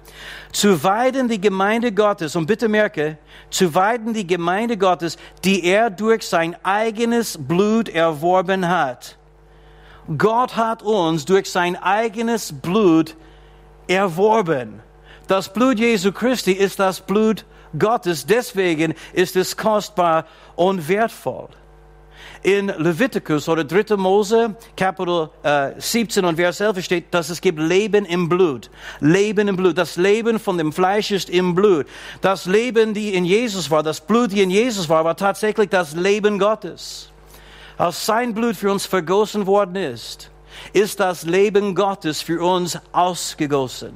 zu 0.52 0.84
weiden 0.84 1.30
die 1.30 1.40
Gemeinde 1.40 1.94
Gottes. 1.94 2.36
Und 2.36 2.46
bitte 2.46 2.68
merke, 2.68 3.18
zu 3.50 3.74
weiden 3.74 4.14
die 4.14 4.28
Gemeinde 4.28 4.76
Gottes, 4.76 5.16
die 5.46 5.64
er 5.64 5.90
durch 5.90 6.28
sein 6.28 6.58
eigenes 6.62 7.38
Blut 7.40 7.88
erworben 7.88 8.68
hat. 8.68 9.16
Gott 10.16 10.56
hat 10.56 10.84
uns 10.84 11.26
durch 11.26 11.50
sein 11.52 11.76
eigenes 11.76 12.54
Blut 12.54 13.16
erworben. 13.88 14.82
Das 15.28 15.52
Blut 15.52 15.80
Jesu 15.80 16.14
Christi 16.14 16.54
ist 16.54 16.80
das 16.80 17.02
Blut 17.02 17.46
Gottes, 17.78 18.26
deswegen 18.26 18.94
ist 19.12 19.36
es 19.36 19.58
kostbar 19.58 20.26
und 20.56 20.88
wertvoll. 20.88 21.50
In 22.44 22.68
Leviticus 22.68 23.50
oder 23.50 23.66
3. 23.66 23.98
Mose, 23.98 24.56
Kapitel 24.78 25.30
äh, 25.44 25.72
17 25.78 26.24
und 26.24 26.38
Vers 26.38 26.62
11 26.62 26.86
steht, 26.86 27.14
dass 27.14 27.30
es 27.30 27.42
gibt 27.42 27.60
Leben 27.60 28.06
im 28.06 28.30
Blut. 28.30 28.70
Leben 29.02 29.50
im 29.50 29.58
Blut. 29.58 29.78
Das 29.78 29.98
Leben 29.98 30.40
von 30.40 30.58
dem 30.58 30.72
Fleisch 30.72 31.12
ist 31.12 31.30
im 31.30 31.56
Blut. 31.56 31.88
Das 32.22 32.46
Leben, 32.46 32.94
die 32.94 33.14
in 33.14 33.26
Jesus 33.26 33.70
war, 33.70 33.84
das 33.84 34.00
Blut, 34.00 34.32
die 34.32 34.42
in 34.42 34.52
Jesus 34.52 34.88
war, 34.88 35.04
war 35.04 35.18
tatsächlich 35.18 35.70
das 35.70 35.94
Leben 35.94 36.40
Gottes 36.40 37.12
als 37.78 38.06
sein 38.06 38.34
Blut 38.34 38.56
für 38.56 38.72
uns 38.72 38.86
vergossen 38.86 39.46
worden 39.46 39.76
ist, 39.76 40.32
ist 40.74 41.00
das 41.00 41.24
Leben 41.24 41.76
Gottes 41.76 42.22
für 42.22 42.42
uns 42.42 42.80
ausgegossen. 42.92 43.94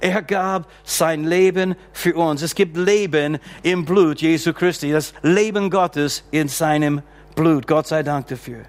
Er 0.00 0.22
gab 0.22 0.68
sein 0.84 1.24
Leben 1.24 1.74
für 1.92 2.14
uns. 2.14 2.42
Es 2.42 2.54
gibt 2.54 2.76
Leben 2.76 3.38
im 3.62 3.84
Blut 3.84 4.20
Jesu 4.20 4.52
Christi, 4.52 4.92
das 4.92 5.12
Leben 5.22 5.70
Gottes 5.70 6.22
in 6.30 6.48
seinem 6.48 7.02
Blut. 7.34 7.66
Gott 7.66 7.88
sei 7.88 8.02
Dank 8.02 8.28
dafür. 8.28 8.62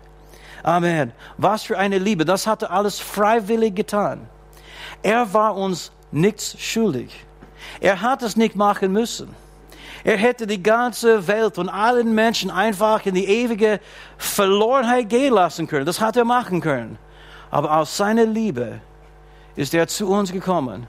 Amen. 0.64 1.12
Was 1.38 1.64
für 1.64 1.78
eine 1.78 2.00
Liebe. 2.00 2.26
Das 2.26 2.48
hat 2.48 2.64
er 2.64 2.72
alles 2.72 3.00
freiwillig 3.00 3.76
getan. 3.76 4.28
Er 5.04 5.32
war 5.34 5.56
uns 5.56 5.92
nichts 6.12 6.60
schuldig. 6.60 7.26
Er 7.80 8.02
hat 8.02 8.24
es 8.24 8.36
nicht 8.36 8.56
machen 8.56 8.92
müssen. 8.92 9.45
Er 10.06 10.18
hätte 10.18 10.46
die 10.46 10.62
ganze 10.62 11.28
Welt 11.28 11.58
und 11.58 11.68
allen 11.68 12.14
Menschen 12.14 12.52
einfach 12.52 13.04
in 13.08 13.16
die 13.16 13.26
ewige 13.26 13.80
Verlorenheit 14.20 15.10
gehen 15.10 15.34
lassen 15.34 15.66
können. 15.66 15.88
Das 15.88 16.00
hat 16.00 16.16
er 16.16 16.26
machen 16.26 16.62
können. 16.62 17.00
Aber 17.50 17.76
aus 17.76 17.98
seiner 17.98 18.26
Liebe 18.26 18.82
ist 19.56 19.74
er 19.74 19.88
zu 19.88 20.08
uns 20.08 20.32
gekommen. 20.32 20.86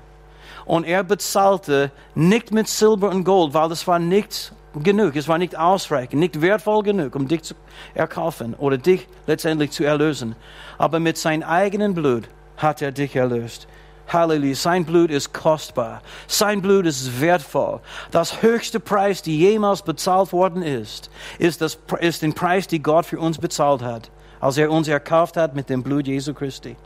Und 0.67 0.85
er 0.85 1.03
bezahlte 1.03 1.91
nicht 2.15 2.53
mit 2.53 2.69
Silber 2.69 3.09
und 3.09 3.25
Gold, 3.25 3.55
weil 3.55 3.71
das 3.71 3.87
war 3.87 3.99
nicht 3.99 4.53
genug, 4.83 5.17
es 5.17 5.29
war 5.29 5.39
nicht 5.39 5.57
ausreichend, 5.57 6.21
nicht 6.21 6.43
wertvoll 6.43 6.83
genug, 6.83 7.17
um 7.17 7.27
dich 7.27 7.43
zu 7.43 7.55
erkaufen 7.95 8.53
oder 8.53 8.77
dich 8.77 9.09
letztendlich 9.27 9.71
zu 9.71 9.85
erlösen. 9.85 10.37
Aber 10.77 11.01
mit 11.01 11.17
seinem 11.17 11.49
eigenen 11.49 11.95
Blut 11.95 12.25
hat 12.59 12.83
er 12.83 12.93
dich 12.93 13.17
erlöst. 13.17 13.67
Halleluja. 14.09 14.55
Sein 14.55 14.85
Blut 14.85 15.11
ist 15.11 15.33
kostbar. 15.33 16.03
Sein 16.27 16.63
Blut 16.63 16.87
ist 16.87 17.21
wertvoll. 17.21 17.81
Das 18.11 18.43
höchste 18.43 18.81
Preis, 18.81 19.23
die 19.23 19.39
jemals 19.39 19.83
bezahlt 19.83 20.33
worden 20.33 20.63
ist, 20.63 21.11
ist, 21.39 21.61
das, 21.61 21.79
ist 22.01 22.23
den 22.23 22.35
Preis, 22.35 22.67
den 22.67 22.83
Gott 22.83 23.07
für 23.07 23.19
uns 23.19 23.39
bezahlt 23.39 23.83
hat, 23.83 24.11
als 24.41 24.57
er 24.59 24.71
uns 24.71 24.89
erkauft 24.89 25.37
hat 25.37 25.55
mit 25.55 25.69
dem 25.69 25.83
Blut 25.83 26.07
Jesu 26.07 26.35
Christi. 26.35 26.77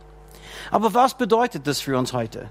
Aber 0.70 0.92
was 0.94 1.14
bedeutet 1.14 1.66
das 1.66 1.80
für 1.80 1.98
uns 1.98 2.12
heute? 2.12 2.48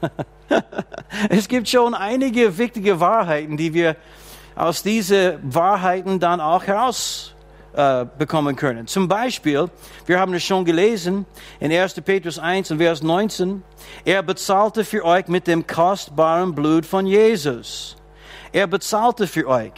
es 1.28 1.48
gibt 1.48 1.68
schon 1.68 1.94
einige 1.94 2.56
wichtige 2.58 3.00
Wahrheiten, 3.00 3.56
die 3.56 3.74
wir 3.74 3.96
aus 4.54 4.82
diesen 4.82 5.38
Wahrheiten 5.42 6.20
dann 6.20 6.40
auch 6.40 6.64
heraus 6.64 7.31
äh, 7.74 8.04
bekommen 8.18 8.54
können. 8.54 8.86
Zum 8.86 9.08
Beispiel, 9.08 9.70
wir 10.04 10.20
haben 10.20 10.34
es 10.34 10.42
schon 10.42 10.64
gelesen 10.64 11.24
in 11.58 11.72
1. 11.72 11.94
Petrus 12.02 12.38
1 12.38 12.70
und 12.70 12.78
Vers 12.78 13.02
19, 13.02 13.62
er 14.04 14.22
bezahlte 14.22 14.84
für 14.84 15.02
euch 15.04 15.26
mit 15.28 15.46
dem 15.46 15.66
kostbaren 15.66 16.54
Blut 16.54 16.84
von 16.84 17.06
Jesus. 17.06 17.96
Er 18.52 18.66
bezahlte 18.66 19.26
für 19.26 19.46
euch. 19.48 19.72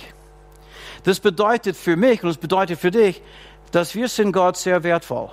Das 1.05 1.21
bedeutet 1.21 1.77
für 1.77 1.97
mich 1.97 2.21
und 2.23 2.31
das 2.31 2.39
bedeutet 2.39 2.81
für 2.81 2.91
dich, 2.91 3.23
dass 3.71 3.95
wir 3.95 4.09
sind 4.09 4.33
Gott 4.33 4.57
sehr 4.57 4.83
wertvoll. 4.83 5.31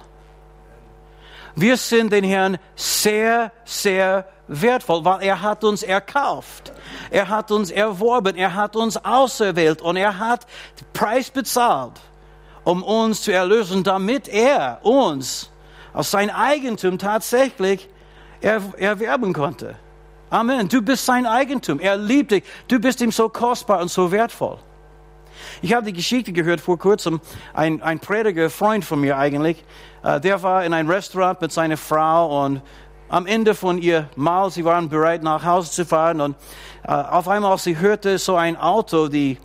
Wir 1.56 1.78
sind 1.78 2.14
den 2.14 2.24
Herrn 2.24 2.60
sehr, 2.76 3.52
sehr 3.66 4.28
wertvoll, 4.48 5.04
weil 5.04 5.24
er 5.24 5.42
hat 5.42 5.64
uns 5.64 5.82
erkauft. 5.82 6.72
Er 7.10 7.28
hat 7.28 7.50
uns 7.50 7.72
erworben, 7.72 8.36
er 8.36 8.54
hat 8.54 8.76
uns 8.76 8.98
auserwählt 8.98 9.82
und 9.82 9.96
er 9.96 10.20
hat 10.20 10.46
Preis 10.94 11.32
bezahlt 11.32 12.00
um 12.64 12.84
uns 12.84 13.22
zu 13.22 13.32
erlösen, 13.32 13.84
damit 13.84 14.28
er 14.28 14.80
uns 14.84 15.52
aus 15.94 16.12
sein 16.12 16.30
Eigentum 16.30 16.98
tatsächlich 16.98 17.90
er, 18.40 18.62
erwerben 18.78 19.34
konnte. 19.34 19.76
Amen. 20.30 20.70
Du 20.70 20.82
bist 20.82 21.06
sein 21.06 21.26
Eigentum. 21.26 21.80
Er 21.80 21.98
liebt 21.98 22.32
dich. 22.32 22.44
Du 22.68 22.80
bist 22.80 23.02
ihm 23.02 23.12
so 23.12 23.28
kostbar 23.28 23.82
und 23.82 23.90
so 23.90 24.12
wertvoll. 24.12 24.60
Ich 25.62 25.74
habe 25.74 25.86
die 25.88 25.94
Geschichte 25.94 26.32
gehört 26.32 26.62
vor 26.62 26.78
kurzem. 26.78 27.20
Ein, 27.54 27.82
ein 27.82 28.00
Prediger, 28.00 28.50
Freund 28.50 28.86
von 28.86 29.02
mir 29.02 29.18
eigentlich, 29.18 29.64
äh, 30.04 30.20
der 30.20 30.42
war 30.42 30.64
in 30.64 30.74
ein 30.74 30.90
Restaurant 30.90 31.42
mit 31.42 31.52
seiner 31.52 31.78
Frau 31.78 32.46
und 32.46 32.62
am 33.10 33.26
Ende 33.26 33.54
von 33.56 33.78
ihr 33.78 34.10
Mahl, 34.16 34.52
sie 34.52 34.64
waren 34.64 34.88
bereit 34.88 35.22
nach 35.22 35.44
Hause 35.44 35.72
zu 35.72 35.86
fahren 35.86 36.22
und 36.22 36.36
äh, 36.84 36.92
auf 36.92 37.28
einmal, 37.28 37.58
sie 37.58 37.78
hörte 37.78 38.18
so 38.18 38.36
ein 38.38 38.56
Auto, 38.56 39.10
die 39.10 39.38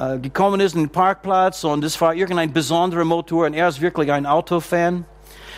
äh, 0.00 0.18
gekommen 0.18 0.60
ist 0.60 0.74
in 0.74 0.84
den 0.84 0.90
Parkplatz 0.90 1.62
und 1.62 1.84
es 1.84 2.00
war 2.00 2.14
irgendein 2.14 2.54
besonderer 2.54 3.04
Motor 3.04 3.44
und 3.44 3.52
er 3.52 3.68
ist 3.68 3.82
wirklich 3.82 4.10
ein 4.10 4.24
Autofan. 4.24 5.04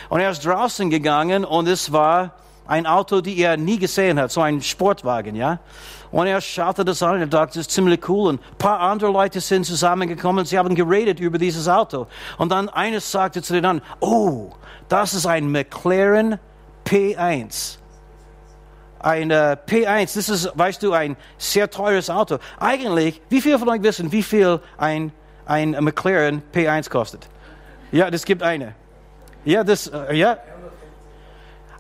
Und 0.09 0.19
er 0.19 0.31
ist 0.31 0.45
draußen 0.45 0.91
gegangen 0.91 1.45
und 1.45 1.69
es 1.69 1.93
war 1.93 2.33
ein 2.67 2.87
Auto, 2.87 3.21
die 3.21 3.39
er 3.39 3.57
nie 3.57 3.79
gesehen 3.79 4.19
hat, 4.19 4.33
so 4.33 4.41
ein 4.41 4.61
Sportwagen, 4.61 5.37
ja. 5.37 5.61
Und 6.11 6.27
er 6.27 6.41
schaute 6.41 6.85
das 6.85 7.03
an 7.05 7.15
und 7.15 7.21
er 7.21 7.27
dachte, 7.29 7.59
das 7.59 7.69
ist 7.69 7.71
ziemlich 7.71 8.09
cool. 8.09 8.31
Und 8.31 8.41
ein 8.41 8.59
paar 8.59 8.81
andere 8.81 9.13
Leute 9.13 9.41
sind 9.41 9.65
zusammengekommen 9.65 10.45
sie 10.45 10.59
haben 10.59 10.75
geredet 10.75 11.21
über 11.21 11.39
dieses 11.39 11.69
Auto. 11.69 12.09
Und 12.37 12.51
dann 12.51 12.69
eines 12.69 13.13
sagte 13.13 13.43
zu 13.43 13.53
den 13.53 13.65
anderen, 13.65 13.89
oh, 14.01 14.51
das 14.89 15.15
ist 15.15 15.25
ein 15.25 15.53
McLaren 15.53 16.41
P1 16.85 17.79
ein 19.03 19.31
äh, 19.31 19.57
P1, 19.67 20.15
das 20.15 20.29
ist, 20.29 20.53
weißt 20.55 20.83
du, 20.83 20.93
ein 20.93 21.17
sehr 21.39 21.71
teures 21.71 22.09
Auto. 22.09 22.39
Eigentlich, 22.59 23.21
wie 23.29 23.41
viele 23.41 23.59
von 23.59 23.69
euch 23.69 23.83
wissen, 23.83 24.13
wie 24.13 24.23
viel 24.23 24.61
ein, 24.79 25.13
ein 25.47 25.71
McLaren 25.81 26.43
P1 26.55 26.89
kostet? 26.89 27.29
Ja, 27.91 28.11
das 28.11 28.25
gibt 28.25 28.43
eine. 28.43 28.75
Ja, 29.45 29.65
das, 29.65 29.89
äh, 29.89 30.15
ja. 30.15 30.39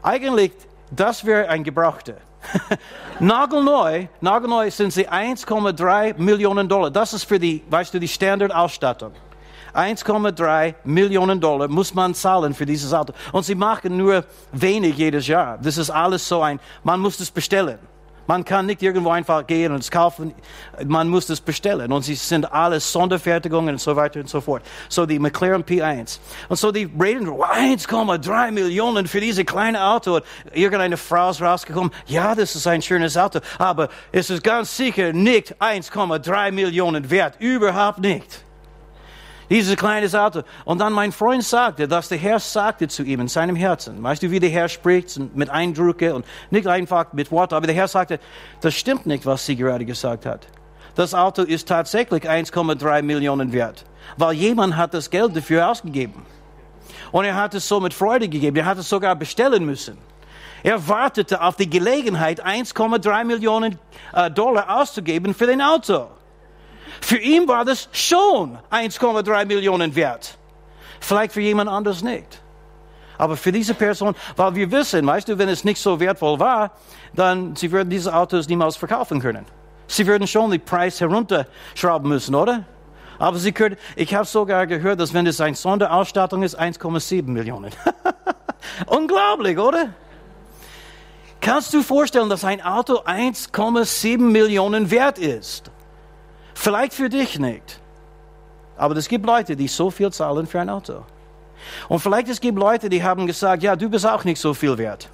Eigentlich, 0.02 0.52
das 0.90 1.24
wäre 1.24 1.48
ein 1.48 1.64
Gebrauchter. 1.64 2.14
nagelneu, 3.20 4.06
nagelneu 4.20 4.70
sind 4.70 4.92
sie 4.92 5.08
1,3 5.08 6.18
Millionen 6.18 6.68
Dollar. 6.68 6.90
Das 6.90 7.14
ist 7.14 7.24
für 7.24 7.38
die, 7.38 7.62
weißt 7.70 7.94
du, 7.94 8.00
die 8.00 8.08
Standardausstattung. 8.08 9.12
1,3 9.74 10.74
Millionen 10.84 11.40
Dollar 11.40 11.68
muss 11.68 11.94
man 11.94 12.14
zahlen 12.14 12.54
für 12.54 12.66
dieses 12.66 12.92
Auto. 12.92 13.12
Und 13.32 13.44
sie 13.44 13.54
machen 13.54 13.96
nur 13.96 14.24
wenig 14.52 14.96
jedes 14.96 15.26
Jahr. 15.26 15.58
Das 15.62 15.76
ist 15.76 15.90
alles 15.90 16.26
so 16.26 16.42
ein, 16.42 16.60
man 16.82 17.00
muss 17.00 17.18
es 17.20 17.30
bestellen. 17.30 17.78
Man 18.26 18.44
kann 18.44 18.66
nicht 18.66 18.82
irgendwo 18.82 19.10
einfach 19.10 19.46
gehen 19.46 19.72
und 19.72 19.80
es 19.80 19.90
kaufen. 19.90 20.32
Man 20.86 21.08
muss 21.08 21.28
es 21.28 21.40
bestellen. 21.40 21.92
Und 21.92 22.02
sie 22.02 22.14
sind 22.14 22.50
alles 22.52 22.90
Sonderfertigungen 22.92 23.74
und 23.74 23.80
so 23.80 23.96
weiter 23.96 24.20
und 24.20 24.28
so 24.28 24.40
fort. 24.40 24.62
So 24.88 25.06
die 25.06 25.18
McLaren 25.18 25.64
P1. 25.64 26.18
Und 26.48 26.56
so 26.56 26.70
die 26.70 26.88
reden 27.00 27.28
1,3 27.28 28.50
Millionen 28.52 29.08
für 29.08 29.20
diese 29.20 29.44
kleine 29.44 29.84
Auto. 29.84 30.16
Und 30.16 30.24
irgendeine 30.52 30.96
Frau 30.96 31.30
ist 31.30 31.42
rausgekommen. 31.42 31.90
Ja, 32.06 32.34
das 32.34 32.54
ist 32.54 32.66
ein 32.66 32.80
schönes 32.80 33.16
Auto. 33.16 33.40
Aber 33.58 33.88
es 34.12 34.30
ist 34.30 34.44
ganz 34.44 34.76
sicher 34.76 35.12
nicht 35.12 35.60
1,3 35.60 36.52
Millionen 36.52 37.10
wert. 37.10 37.36
Überhaupt 37.40 37.98
nicht. 37.98 38.44
Dieses 39.52 39.76
kleines 39.76 40.14
Auto. 40.14 40.44
Und 40.64 40.78
dann 40.78 40.94
mein 40.94 41.12
Freund 41.12 41.44
sagte, 41.44 41.86
dass 41.86 42.08
der 42.08 42.16
Herr 42.16 42.40
sagte 42.40 42.88
zu 42.88 43.02
ihm 43.02 43.20
in 43.20 43.28
seinem 43.28 43.54
Herzen. 43.54 44.02
Weißt 44.02 44.22
du, 44.22 44.30
wie 44.30 44.40
der 44.40 44.48
Herr 44.48 44.66
spricht? 44.66 45.20
Mit 45.36 45.50
Eindrücke 45.50 46.14
und 46.14 46.24
nicht 46.50 46.66
einfach 46.66 47.12
mit 47.12 47.30
Worten. 47.30 47.54
Aber 47.56 47.66
der 47.66 47.76
Herr 47.76 47.86
sagte, 47.86 48.18
das 48.62 48.72
stimmt 48.72 49.04
nicht, 49.04 49.26
was 49.26 49.44
sie 49.44 49.54
gerade 49.54 49.84
gesagt 49.84 50.24
hat. 50.24 50.46
Das 50.94 51.12
Auto 51.12 51.42
ist 51.42 51.68
tatsächlich 51.68 52.30
1,3 52.30 53.02
Millionen 53.02 53.52
wert. 53.52 53.84
Weil 54.16 54.32
jemand 54.32 54.78
hat 54.78 54.94
das 54.94 55.10
Geld 55.10 55.36
dafür 55.36 55.68
ausgegeben. 55.68 56.24
Und 57.10 57.26
er 57.26 57.34
hat 57.34 57.52
es 57.52 57.68
so 57.68 57.78
mit 57.78 57.92
Freude 57.92 58.30
gegeben. 58.30 58.56
Er 58.56 58.64
hat 58.64 58.78
es 58.78 58.88
sogar 58.88 59.14
bestellen 59.16 59.66
müssen. 59.66 59.98
Er 60.62 60.88
wartete 60.88 61.42
auf 61.42 61.56
die 61.56 61.68
Gelegenheit, 61.68 62.42
1,3 62.42 63.24
Millionen 63.24 63.78
äh, 64.14 64.30
Dollar 64.30 64.80
auszugeben 64.80 65.34
für 65.34 65.46
den 65.46 65.60
Auto. 65.60 66.06
Für 67.00 67.18
ihn 67.18 67.48
war 67.48 67.64
das 67.64 67.88
schon 67.92 68.58
1,3 68.70 69.46
Millionen 69.46 69.94
wert. 69.94 70.38
Vielleicht 71.00 71.32
für 71.32 71.40
jemand 71.40 71.68
anders 71.68 72.02
nicht. 72.02 72.42
Aber 73.18 73.36
für 73.36 73.52
diese 73.52 73.74
Person, 73.74 74.14
weil 74.36 74.54
wir 74.54 74.70
wissen, 74.70 75.06
weißt 75.06 75.28
du, 75.28 75.38
wenn 75.38 75.48
es 75.48 75.64
nicht 75.64 75.80
so 75.80 76.00
wertvoll 76.00 76.38
war, 76.38 76.72
dann 77.14 77.56
sie 77.56 77.70
würden 77.70 77.90
diese 77.90 78.14
Autos 78.14 78.48
niemals 78.48 78.76
verkaufen 78.76 79.20
können. 79.20 79.46
Sie 79.86 80.06
würden 80.06 80.26
schon 80.26 80.50
den 80.50 80.64
Preis 80.64 81.00
herunterschrauben 81.00 82.08
müssen, 82.08 82.34
oder? 82.34 82.64
Aber 83.18 83.38
sie 83.38 83.52
können, 83.52 83.76
ich 83.94 84.14
habe 84.14 84.26
sogar 84.26 84.66
gehört, 84.66 85.00
dass 85.00 85.12
wenn 85.12 85.26
es 85.26 85.40
eine 85.40 85.54
Sonderausstattung 85.54 86.42
ist, 86.42 86.58
1,7 86.58 87.24
Millionen. 87.24 87.70
Unglaublich, 88.86 89.58
oder? 89.58 89.90
Kannst 91.40 91.74
du 91.74 91.82
vorstellen, 91.82 92.28
dass 92.28 92.44
ein 92.44 92.62
Auto 92.62 93.00
1,7 93.00 94.18
Millionen 94.18 94.92
wert 94.92 95.18
ist? 95.18 95.71
Vielleicht 96.62 96.94
für 96.94 97.08
dich 97.08 97.40
nicht. 97.40 97.80
Aber 98.76 98.96
es 98.96 99.08
gibt 99.08 99.26
Leute, 99.26 99.56
die 99.56 99.66
so 99.66 99.90
viel 99.90 100.12
zahlen 100.12 100.46
für 100.46 100.60
ein 100.60 100.70
Auto. 100.70 101.02
Und 101.88 101.98
vielleicht 101.98 102.28
es 102.28 102.40
gibt 102.40 102.56
Leute, 102.56 102.88
die 102.88 103.02
haben 103.02 103.26
gesagt, 103.26 103.64
ja, 103.64 103.74
du 103.74 103.90
bist 103.90 104.06
auch 104.06 104.22
nicht 104.22 104.40
so 104.40 104.54
viel 104.54 104.78
wert. 104.78 105.08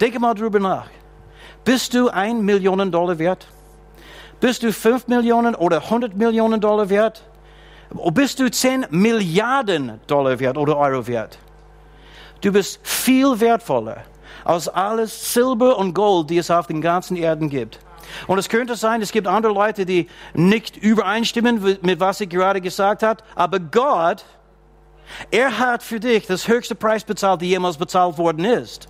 Denke 0.00 0.20
mal 0.20 0.34
drüber 0.34 0.60
nach. 0.60 0.86
Bist 1.64 1.94
du 1.94 2.10
ein 2.10 2.42
Million 2.42 2.92
Dollar 2.92 3.18
wert? 3.18 3.48
Bist 4.38 4.62
du 4.62 4.72
fünf 4.72 5.08
Millionen 5.08 5.56
oder 5.56 5.78
100 5.82 6.14
Millionen 6.14 6.60
Dollar 6.60 6.88
wert? 6.88 7.24
Bist 8.12 8.38
du 8.38 8.48
10 8.48 8.86
Milliarden 8.90 10.00
Dollar 10.06 10.38
wert 10.38 10.56
oder 10.56 10.76
Euro 10.76 11.04
wert? 11.08 11.38
Du 12.40 12.52
bist 12.52 12.78
viel 12.86 13.40
wertvoller 13.40 14.04
als 14.44 14.68
alles 14.68 15.34
Silber 15.34 15.76
und 15.76 15.92
Gold, 15.92 16.30
die 16.30 16.38
es 16.38 16.52
auf 16.52 16.68
den 16.68 16.80
ganzen 16.80 17.16
Erden 17.16 17.48
gibt. 17.48 17.80
Und 18.26 18.38
es 18.38 18.48
könnte 18.48 18.76
sein, 18.76 19.02
es 19.02 19.12
gibt 19.12 19.26
andere 19.26 19.52
Leute, 19.52 19.86
die 19.86 20.08
nicht 20.34 20.76
übereinstimmen 20.76 21.78
mit 21.82 22.00
was 22.00 22.20
ich 22.20 22.28
gerade 22.28 22.60
gesagt 22.60 23.02
habe, 23.02 23.22
aber 23.34 23.58
Gott, 23.60 24.24
er 25.30 25.58
hat 25.58 25.82
für 25.82 26.00
dich 26.00 26.26
das 26.26 26.48
höchste 26.48 26.74
Preis 26.74 27.04
bezahlt, 27.04 27.42
die 27.42 27.48
jemals 27.48 27.76
bezahlt 27.76 28.18
worden 28.18 28.44
ist. 28.44 28.88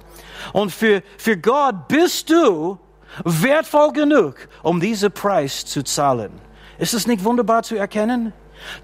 Und 0.53 0.71
für, 0.71 1.03
für 1.19 1.37
Gott 1.37 1.89
bist 1.89 2.31
du 2.31 2.79
wertvoll 3.25 3.93
genug, 3.93 4.49
um 4.63 4.81
diesen 4.81 5.13
Preis 5.13 5.65
zu 5.65 5.83
zahlen. 5.83 6.33
Ist 6.79 6.95
es 6.95 7.07
nicht 7.07 7.25
wunderbar 7.25 7.63
zu 7.63 7.77
erkennen? 7.77 8.33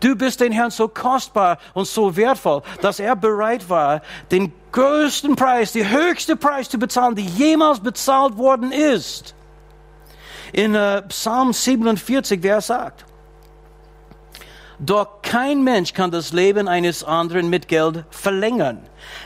Du 0.01 0.15
bist 0.15 0.41
den 0.41 0.53
Herrn 0.53 0.71
so 0.71 0.89
kostbar 0.89 1.59
und 1.75 1.87
so 1.87 2.15
wertvoll, 2.17 2.63
dass 2.83 3.01
er 3.01 3.17
bereit 3.17 3.69
war, 3.69 4.03
den 4.31 4.53
größten 4.73 5.37
Preis, 5.37 5.73
den 5.73 5.89
höchsten 5.89 6.39
Preis 6.39 6.69
zu 6.69 6.79
bezahlen, 6.79 7.15
die 7.15 7.25
jemals 7.25 7.81
bezahlt 7.81 8.37
worden 8.37 8.73
ist 8.73 9.35
in 10.53 10.75
äh, 10.75 11.03
Psalm 11.03 11.53
47, 11.53 12.43
wer 12.43 12.61
sagt, 12.61 13.05
doch 14.83 15.21
kein 15.21 15.63
Mensch 15.63 15.93
kann 15.93 16.11
das 16.11 16.33
Leben 16.33 16.67
eines 16.67 17.05
anderen 17.05 17.51
mit 17.51 17.69
Geld 17.69 18.05
verlängern. 18.09 18.79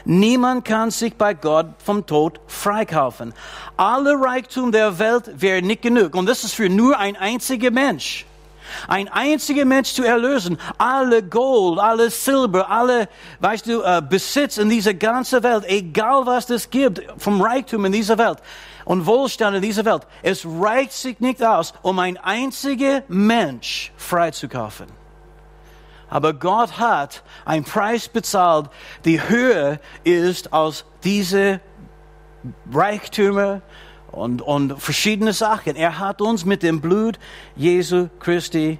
Niemand 0.04 0.64
kann 0.64 0.90
sich 0.90 1.14
bei 1.14 1.32
Gott 1.32 1.66
vom 1.78 2.04
Tod 2.06 2.40
freikaufen. 2.48 3.32
Alle 3.76 4.20
Reichtum 4.20 4.72
der 4.72 4.98
Welt 4.98 5.30
wäre 5.36 5.62
nicht 5.62 5.82
genug. 5.82 6.16
Und 6.16 6.26
das 6.26 6.42
ist 6.42 6.54
für 6.54 6.68
nur 6.68 6.98
ein 6.98 7.16
einziger 7.16 7.70
Mensch. 7.70 8.26
Ein 8.88 9.06
einziger 9.08 9.64
Mensch 9.64 9.92
zu 9.92 10.02
erlösen. 10.02 10.58
Alle 10.76 11.22
Gold, 11.22 11.78
alle 11.78 12.10
Silber, 12.10 12.68
alle, 12.68 13.08
weißt 13.38 13.66
du, 13.68 13.82
äh, 13.82 14.02
Besitz 14.02 14.58
in 14.58 14.68
dieser 14.68 14.94
ganzen 14.94 15.40
Welt, 15.44 15.64
egal 15.68 16.26
was 16.26 16.50
es 16.50 16.68
gibt, 16.68 17.00
vom 17.16 17.40
Reichtum 17.40 17.84
in 17.84 17.92
dieser 17.92 18.18
Welt 18.18 18.38
und 18.84 19.06
Wohlstand 19.06 19.56
in 19.56 19.62
dieser 19.62 19.84
Welt. 19.84 20.06
Es 20.22 20.46
reicht 20.46 20.92
sich 20.92 21.20
nicht 21.20 21.42
aus, 21.42 21.74
um 21.82 21.98
ein 21.98 22.16
einziger 22.16 23.02
Mensch 23.08 23.92
freizukaufen. 23.96 24.86
Aber 26.08 26.32
Gott 26.32 26.78
hat 26.78 27.22
einen 27.44 27.64
Preis 27.64 28.08
bezahlt, 28.08 28.68
die 29.04 29.20
höher 29.20 29.80
ist 30.04 30.52
als 30.52 30.84
diese 31.02 31.60
Reichtümer 32.72 33.62
und, 34.12 34.42
und 34.42 34.80
verschiedene 34.80 35.32
Sachen. 35.32 35.76
Er 35.76 35.98
hat 35.98 36.20
uns 36.20 36.44
mit 36.44 36.62
dem 36.62 36.80
Blut 36.80 37.18
Jesu 37.56 38.08
Christi 38.20 38.78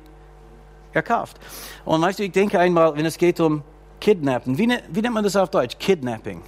erkauft. 0.92 1.38
Und 1.84 2.02
weißt 2.02 2.20
du, 2.20 2.24
ich 2.24 2.32
denke 2.32 2.60
einmal, 2.60 2.94
wenn 2.96 3.06
es 3.06 3.18
geht 3.18 3.40
um 3.40 3.64
Kidnappen, 4.00 4.58
wie, 4.58 4.66
ne, 4.66 4.82
wie 4.90 5.00
nennt 5.00 5.14
man 5.14 5.24
das 5.24 5.34
auf 5.34 5.50
Deutsch? 5.50 5.76
Kidnapping 5.78 6.42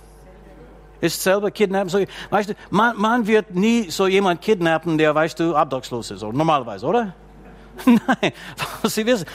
ist 1.00 1.22
selber 1.22 1.50
kidnappen. 1.50 1.88
So, 1.88 2.04
weißt 2.30 2.50
du, 2.50 2.54
man, 2.70 2.96
man 2.96 3.26
wird 3.26 3.54
nie 3.54 3.90
so 3.90 4.06
jemand 4.06 4.40
kidnappen, 4.40 4.98
der, 4.98 5.14
weißt 5.14 5.38
du, 5.40 5.54
abdockslos 5.54 6.10
ist, 6.10 6.22
oder? 6.22 6.36
normalerweise, 6.36 6.86
oder? 6.86 7.14
Nein, 7.84 8.32
Sie 8.84 9.04
wissen, 9.04 9.26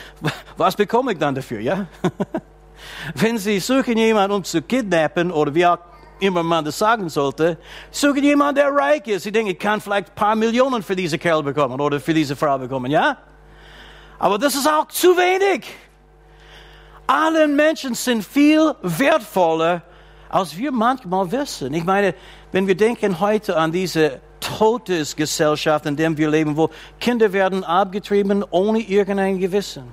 was 0.58 0.76
bekomme 0.76 1.14
ich 1.14 1.18
dann 1.18 1.36
dafür, 1.36 1.60
ja? 1.60 1.86
Wenn 3.16 3.38
Sie 3.38 3.60
suchen 3.60 3.98
jemanden, 3.98 4.36
um 4.38 4.44
zu 4.44 4.62
kidnappen, 4.62 5.32
oder 5.32 5.54
wie 5.54 5.66
auch 5.66 5.78
immer 6.20 6.44
man 6.44 6.66
das 6.66 6.78
sagen 6.78 7.10
sollte, 7.10 7.58
suchen 7.90 8.24
jemanden, 8.24 8.56
der 8.56 8.74
reich 8.74 9.06
ist. 9.08 9.24
Sie 9.24 9.32
denken, 9.32 9.52
ich 9.52 9.60
kann 9.60 9.82
vielleicht 9.82 10.10
ein 10.10 10.16
paar 10.16 10.36
Millionen 10.36 10.84
für 10.84 10.96
diese 10.96 11.18
Kerl 11.18 11.44
bekommen, 11.44 11.80
oder 11.80 12.00
für 12.00 12.14
diese 12.14 12.36
Frau 12.36 12.58
bekommen, 12.58 12.92
ja? 12.92 13.18
Aber 14.20 14.38
das 14.38 14.56
ist 14.56 14.68
auch 14.68 14.88
zu 14.88 15.18
wenig. 15.18 15.66
Alle 17.08 17.48
Menschen 17.48 17.96
sind 17.96 18.24
viel 18.24 18.74
wertvoller 18.82 19.82
als 20.32 20.58
wir 20.58 20.72
manchmal 20.72 21.32
wissen. 21.32 21.74
Ich 21.74 21.84
meine, 21.84 22.16
wenn 22.52 22.66
wir 22.68 22.76
denken 22.76 23.20
heute 23.20 23.58
an 23.58 23.72
diese 23.72 24.22
Todesgesellschaft, 24.40 25.86
in 25.86 25.96
der 25.96 26.18
wir 26.18 26.30
leben, 26.30 26.58
wo 26.58 26.70
Kinder 27.00 27.32
werden 27.34 27.64
abgetrieben 27.64 28.44
ohne 28.50 28.80
irgendein 28.80 29.40
Gewissen. 29.40 29.84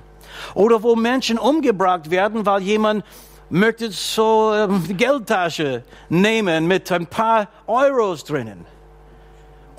Oder 0.55 0.81
wo 0.81 0.95
Menschen 0.95 1.37
umgebracht 1.37 2.09
werden, 2.09 2.45
weil 2.45 2.61
jemand 2.61 3.03
möchte 3.49 3.91
so 3.91 4.53
ähm, 4.53 4.85
Geldtasche 4.95 5.83
nehmen 6.07 6.67
mit 6.67 6.91
ein 6.91 7.07
paar 7.07 7.47
Euros 7.67 8.23
drinnen. 8.23 8.65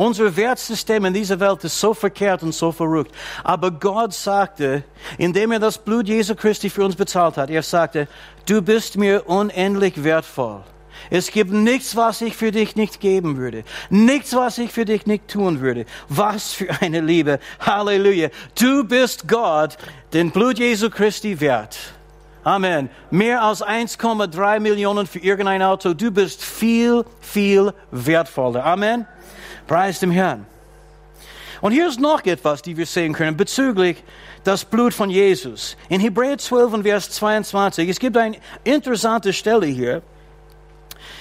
Unser 0.01 0.35
Wertsystem 0.35 1.05
in 1.05 1.13
dieser 1.13 1.39
Welt 1.41 1.63
ist 1.63 1.79
so 1.79 1.93
verkehrt 1.93 2.43
und 2.43 2.55
so 2.55 2.73
verrückt. 2.73 3.15
Aber 3.45 3.71
Gott 3.71 4.15
sagte, 4.15 4.83
indem 5.19 5.53
er 5.53 5.59
das 5.59 5.77
Blut 5.77 6.09
Jesu 6.09 6.35
Christi 6.35 6.71
für 6.71 6.87
uns 6.87 6.97
bezahlt 6.97 7.37
hat, 7.37 7.51
er 7.51 7.63
sagte, 7.63 8.09
du 8.47 8.63
bist 8.63 8.97
mir 8.97 9.29
unendlich 9.29 10.03
wertvoll. 10.03 10.63
Es 11.11 11.31
gibt 11.31 11.53
nichts, 11.53 11.97
was 11.97 12.23
ich 12.23 12.35
für 12.35 12.51
dich 12.51 12.77
nicht 12.77 13.01
geben 13.01 13.37
würde. 13.37 13.63
Nichts, 13.91 14.35
was 14.35 14.57
ich 14.57 14.73
für 14.73 14.87
dich 14.87 15.05
nicht 15.05 15.29
tun 15.29 15.61
würde. 15.61 15.85
Was 16.09 16.55
für 16.55 16.71
eine 16.81 17.03
Liebe. 17.03 17.39
Halleluja. 17.61 18.31
Du 18.59 18.85
bist 18.85 19.29
Gott, 19.29 19.77
den 20.15 20.31
Blut 20.31 20.59
Jesu 20.59 20.89
Christi 20.89 21.41
wert. 21.41 21.77
Amen. 22.43 22.89
Mehr 23.11 23.43
als 23.43 23.63
1,3 23.63 24.61
Millionen 24.61 25.07
für 25.07 25.19
irgendein 25.19 25.61
Auto. 25.61 25.93
Du 25.93 26.11
bist 26.11 26.43
viel, 26.43 27.05
viel 27.21 27.75
wertvoller. 27.91 28.65
Amen. 28.65 29.07
Preis 29.71 30.01
dem 30.01 30.11
Herrn. 30.11 30.47
Und 31.61 31.71
hier 31.71 31.87
ist 31.87 32.01
noch 32.01 32.25
etwas, 32.25 32.61
die 32.61 32.77
wir 32.77 32.87
sehen 32.87 33.13
können 33.13 33.37
bezüglich 33.37 34.03
das 34.43 34.65
Blut 34.65 34.93
von 34.93 35.11
Jesus. 35.11 35.77
In 35.89 36.01
Hebräer 36.01 36.39
12 36.39 36.73
und 36.73 36.83
Vers 36.83 37.09
22, 37.11 37.89
es 37.89 38.01
gibt 38.01 38.17
eine 38.17 38.37
interessante 38.65 39.33
Stelle 39.33 39.67
hier. 39.67 40.03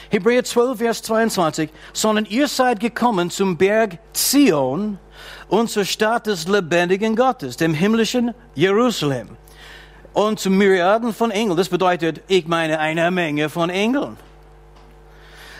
Hebräer 0.10 0.44
12, 0.44 0.80
Vers 0.80 1.04
22, 1.04 1.70
sondern 1.94 2.26
ihr 2.26 2.48
seid 2.48 2.80
gekommen 2.80 3.30
zum 3.30 3.56
Berg 3.56 4.00
Zion 4.14 4.98
und 5.48 5.70
zur 5.70 5.86
Stadt 5.86 6.26
des 6.26 6.48
lebendigen 6.48 7.16
Gottes, 7.16 7.56
dem 7.56 7.76
himmlischen 7.76 8.34
Jerusalem. 8.56 9.38
Und 10.14 10.40
zu 10.40 10.50
Myriaden 10.50 11.14
von 11.14 11.30
Engeln. 11.30 11.56
Das 11.56 11.70
bedeutet, 11.70 12.22
ich 12.28 12.48
meine 12.48 12.80
eine 12.80 13.12
Menge 13.12 13.48
von 13.50 13.70
Engeln 13.70 14.18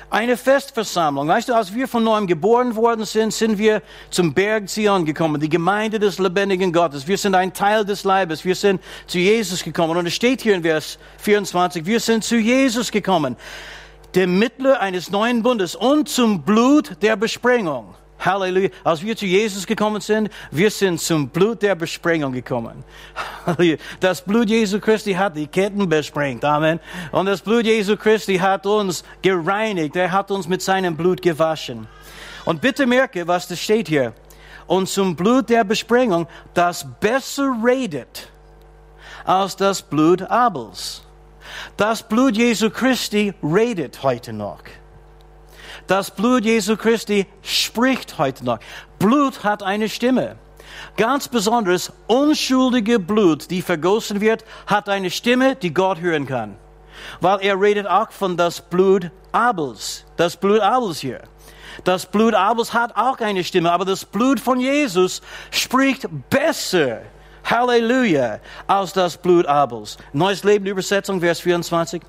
eine 0.10 0.38
Festversammlung. 0.38 1.28
Weißt 1.28 1.50
du, 1.50 1.54
als 1.54 1.74
wir 1.74 1.88
von 1.88 2.04
neuem 2.04 2.28
geboren 2.28 2.76
worden 2.76 3.06
sind, 3.06 3.34
sind 3.34 3.58
wir 3.58 3.82
zum 4.10 4.34
Berg 4.34 4.70
Zion 4.70 5.06
gekommen, 5.06 5.40
die 5.40 5.50
Gemeinde 5.50 6.00
des 6.00 6.20
lebendigen 6.20 6.74
Gottes. 6.74 7.08
Wir 7.08 7.18
sind 7.18 7.36
ein 7.36 7.54
Teil 7.54 7.86
des 7.86 8.04
Leibes. 8.04 8.44
Wir 8.46 8.56
sind 8.56 8.82
zu 9.08 9.20
Jesus 9.20 9.64
gekommen. 9.64 9.98
Und 9.98 10.06
es 10.08 10.16
steht 10.16 10.42
hier 10.42 10.56
in 10.56 10.64
Vers 10.64 10.98
24, 11.20 11.86
wir 11.86 12.00
sind 12.00 12.24
zu 12.24 12.38
Jesus 12.38 12.92
gekommen, 12.92 13.36
dem 14.16 14.40
Mittler 14.40 14.80
eines 14.82 15.12
neuen 15.12 15.44
Bundes 15.44 15.76
und 15.76 16.10
zum 16.10 16.42
Blut 16.42 16.98
der 17.02 17.16
Besprengung. 17.16 17.94
Halleluja. 18.20 18.70
Als 18.84 19.02
wir 19.02 19.16
zu 19.16 19.26
Jesus 19.26 19.66
gekommen 19.66 20.02
sind, 20.02 20.30
wir 20.52 20.70
sind 20.72 21.00
zum 21.00 21.30
Blut 21.30 21.62
der 21.62 21.76
Besprengung 21.76 22.34
gekommen. 22.34 22.84
Halleluja. 23.46 23.78
Das 24.00 24.22
Blut 24.22 24.50
Jesu 24.50 24.80
Christi 24.80 25.14
hat 25.14 25.36
die 25.36 25.48
Ketten 25.48 25.88
besprengt. 25.88 26.44
Amen. 26.46 26.80
Und 27.12 27.26
das 27.26 27.42
Blut 27.42 27.66
Jesu 27.66 27.98
Christi 27.98 28.38
hat 28.38 28.66
uns 28.66 29.04
gereinigt. 29.22 29.96
Er 29.96 30.12
hat 30.12 30.32
uns 30.32 30.48
mit 30.48 30.62
seinem 30.62 30.96
Blut 30.96 31.22
gewaschen. 31.22 31.88
Und 32.46 32.62
bitte 32.62 32.86
merke, 32.86 33.28
was 33.28 33.48
das 33.48 33.60
steht 33.60 33.88
hier. 33.88 34.14
Und 34.68 34.88
zum 34.88 35.16
Blut 35.16 35.50
der 35.50 35.64
Besprengung, 35.64 36.28
das 36.54 36.86
besser 37.00 37.56
redet 37.66 38.30
als 39.26 39.56
das 39.56 39.82
Blut 39.82 40.22
Abels. 40.24 41.04
Das 41.78 42.04
Blut 42.04 42.36
Jesu 42.36 42.70
Christi 42.70 43.34
redet 43.44 44.04
heute 44.04 44.34
noch. 44.34 44.62
Das 45.90 46.12
Blut 46.12 46.46
Jesu 46.46 46.78
Christi 46.78 47.26
spricht 47.42 48.20
heute 48.20 48.46
noch. 48.46 48.60
Blut 49.00 49.44
hat 49.44 49.64
eine 49.64 49.90
Stimme. 49.90 50.36
Ganz 50.98 51.28
besonders 51.28 51.92
unschuldige 52.06 53.00
Blut, 53.00 53.50
die 53.50 53.64
vergossen 53.64 54.22
wird, 54.22 54.46
hat 54.68 54.88
eine 54.88 55.10
Stimme, 55.10 55.56
die 55.56 55.74
Gott 55.74 56.00
hören 56.00 56.28
kann. 56.28 56.58
Weil 57.22 57.40
er 57.42 57.60
redet 57.60 57.88
auch 57.88 58.12
von 58.12 58.38
das 58.38 58.62
Blut 58.62 59.10
Abels. 59.32 60.06
Das 60.16 60.38
Blut 60.38 60.60
Abels 60.60 61.00
hier. 61.00 61.24
Das 61.86 62.06
Blut 62.06 62.36
Abels 62.36 62.72
hat 62.72 62.96
auch 62.96 63.18
eine 63.18 63.44
Stimme, 63.44 63.72
aber 63.72 63.86
das 63.86 64.06
Blut 64.06 64.40
von 64.40 64.60
Jesus 64.60 65.24
spricht 65.50 66.06
besser. 66.30 67.02
Halleluja, 67.50 68.40
als 68.68 68.94
das 68.94 69.18
Blut 69.18 69.48
Abels. 69.48 69.98
Neues 70.14 70.44
Leben 70.44 70.68
Übersetzung, 70.68 71.20
Vers 71.20 71.40
24. 71.40 72.02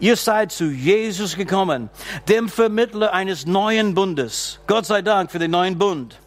Ihr 0.00 0.16
seid 0.16 0.50
zu 0.50 0.64
Jesus 0.64 1.36
gekommen, 1.36 1.90
dem 2.28 2.48
Vermittler 2.48 3.12
eines 3.12 3.46
neuen 3.46 3.94
Bundes. 3.94 4.58
Gott 4.66 4.86
sei 4.86 5.00
Dank 5.00 5.30
für 5.30 5.38
den 5.38 5.52
neuen 5.52 5.78
Bund. 5.78 6.18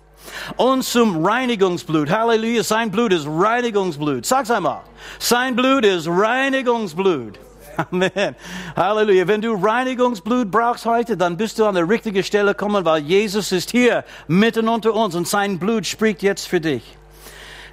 Und 0.56 0.84
zum 0.84 1.26
Reinigungsblut. 1.26 2.10
Halleluja, 2.10 2.63
sein 2.63 2.89
Blut 2.89 3.12
ist 3.12 3.28
Reinigungsblut. 3.28 4.26
Sag's 4.26 4.49
einmal. 4.49 4.82
Sein 5.19 5.58
Blut 5.58 5.86
ist 5.86 6.08
Reinigungsblut. 6.08 7.39
Amen. 7.91 8.36
Halleluja. 8.78 9.28
Wenn 9.28 9.41
du 9.41 9.56
Reinigungsblut 9.56 10.49
brauchst 10.49 10.86
heute, 10.86 11.17
dann 11.17 11.36
bist 11.36 11.60
du 11.60 11.65
an 11.65 11.76
der 11.76 11.89
richtigen 11.89 12.23
Stelle 12.23 12.52
gekommen, 12.52 12.86
weil 12.86 13.02
Jesus 13.02 13.52
ist 13.52 13.71
hier 13.71 14.06
mitten 14.28 14.69
unter 14.69 14.93
uns 14.93 15.15
und 15.15 15.28
sein 15.28 15.60
Blut 15.60 15.86
spricht 15.86 16.23
jetzt 16.23 16.47
für 16.47 16.62
dich. 16.62 16.97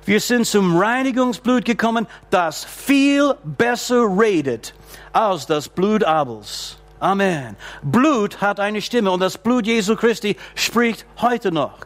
Wir 0.06 0.20
sind 0.20 0.46
zum 0.46 0.78
Reinigungsblut 0.78 1.64
gekommen, 1.64 2.06
das 2.30 2.64
viel 2.64 3.34
besser 3.44 4.06
redet 4.18 4.74
als 5.12 5.46
das 5.46 5.68
Blut 5.68 6.04
Abels. 6.04 6.78
Amen. 7.00 7.56
Blut 7.82 8.40
hat 8.40 8.60
eine 8.60 8.80
Stimme 8.82 9.10
und 9.10 9.20
das 9.20 9.38
Blut 9.38 9.66
Jesu 9.66 9.96
Christi 9.96 10.36
spricht 10.54 11.06
heute 11.20 11.52
noch. 11.52 11.78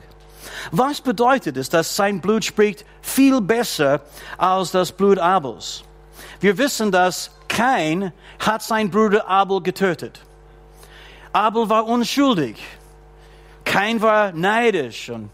Was 0.71 1.01
bedeutet 1.01 1.57
es, 1.57 1.69
dass 1.69 1.95
sein 1.95 2.21
Blut 2.21 2.45
spricht 2.45 2.85
viel 3.03 3.41
besser 3.41 4.01
als 4.39 4.71
das 4.71 4.93
Blut 4.93 5.19
Abels? 5.19 5.85
Wir 6.41 6.57
wissen, 6.59 6.93
dass 6.93 7.31
kein 7.49 8.13
hat 8.39 8.63
sein 8.63 8.91
Bruder 8.91 9.29
Abel 9.29 9.61
getötet. 9.61 10.21
Abel 11.33 11.69
war 11.69 11.87
unschuldig. 11.87 12.57
Kein 13.65 14.01
war 14.03 14.33
neidisch 14.33 15.11
und 15.11 15.31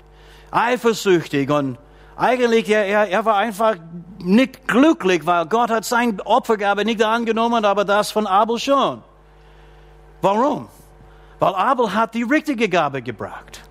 eifersüchtig 0.51 1.51
und 1.51 1.79
eigentlich, 2.21 2.69
er, 2.69 2.85
er, 2.87 3.09
er 3.09 3.25
war 3.25 3.37
einfach 3.37 3.77
nicht 4.19 4.69
glücklich, 4.69 5.25
weil 5.25 5.47
Gott 5.47 5.71
hat 5.71 5.87
sein 5.87 6.21
Opfergabe 6.21 6.85
nicht 6.85 7.03
angenommen, 7.03 7.65
aber 7.65 7.87
das 7.87 8.13
von 8.13 8.27
Abel 8.27 8.59
schon. 8.59 9.03
Warum? 10.21 10.69
Weil 11.39 11.55
Abel 11.55 11.95
hat 11.95 12.15
die 12.15 12.23
richtige 12.23 12.69
Gabe 12.69 13.01
gebracht. 13.01 13.63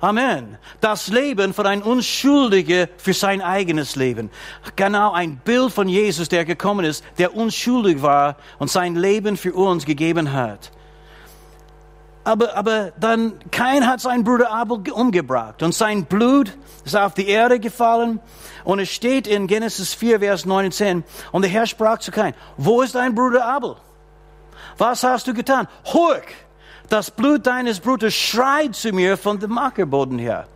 Amen. 0.00 0.58
Das 0.80 1.06
Leben 1.06 1.54
von 1.54 1.64
einem 1.64 1.82
Unschuldigen 1.82 2.88
für 2.96 3.14
sein 3.14 3.40
eigenes 3.40 3.94
Leben. 3.94 4.30
Genau 4.74 5.12
ein 5.12 5.36
Bild 5.36 5.70
von 5.72 5.88
Jesus, 5.88 6.28
der 6.28 6.44
gekommen 6.44 6.84
ist, 6.84 7.04
der 7.18 7.36
unschuldig 7.36 8.02
war 8.02 8.34
und 8.58 8.68
sein 8.68 8.96
Leben 8.96 9.36
für 9.36 9.54
uns 9.54 9.84
gegeben 9.84 10.32
hat. 10.32 10.72
Aber, 12.24 12.54
aber 12.56 12.92
dann, 13.00 13.34
kein 13.50 13.86
hat 13.86 14.00
seinen 14.00 14.22
Bruder 14.22 14.50
Abel 14.50 14.90
umgebracht 14.92 15.62
und 15.62 15.74
sein 15.74 16.04
Blut 16.04 16.56
ist 16.84 16.96
auf 16.96 17.14
die 17.14 17.26
Erde 17.26 17.58
gefallen 17.58 18.20
und 18.62 18.78
es 18.78 18.90
steht 18.90 19.26
in 19.26 19.48
Genesis 19.48 19.92
4, 19.94 20.20
Vers 20.20 20.44
9 20.44 20.66
und 20.66 20.72
10 20.72 21.04
und 21.32 21.42
der 21.42 21.50
Herr 21.50 21.66
sprach 21.66 21.98
zu 21.98 22.12
Kain, 22.12 22.34
wo 22.56 22.82
ist 22.82 22.94
dein 22.94 23.14
Bruder 23.14 23.44
Abel? 23.44 23.76
Was 24.78 25.02
hast 25.02 25.26
du 25.26 25.34
getan? 25.34 25.66
Hurk, 25.92 26.32
das 26.88 27.10
Blut 27.10 27.46
deines 27.46 27.80
Bruders 27.80 28.14
schreit 28.14 28.76
zu 28.76 28.92
mir 28.92 29.16
von 29.16 29.40
dem 29.40 29.58
Ackerboden 29.58 30.18
her. 30.18 30.46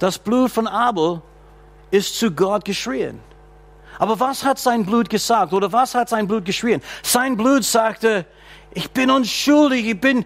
Das 0.00 0.18
Blut 0.18 0.50
von 0.50 0.66
Abel 0.66 1.22
ist 1.92 2.18
zu 2.18 2.32
Gott 2.32 2.64
geschrien. 2.64 3.20
Aber 3.98 4.18
was 4.18 4.44
hat 4.44 4.58
sein 4.58 4.84
Blut 4.84 5.08
gesagt 5.08 5.52
oder 5.52 5.72
was 5.72 5.94
hat 5.94 6.08
sein 6.08 6.26
Blut 6.26 6.44
geschrien? 6.44 6.82
Sein 7.02 7.36
Blut 7.36 7.64
sagte, 7.64 8.26
ich 8.74 8.90
bin 8.90 9.10
unschuldig, 9.10 9.86
ich 9.86 10.00
bin 10.00 10.24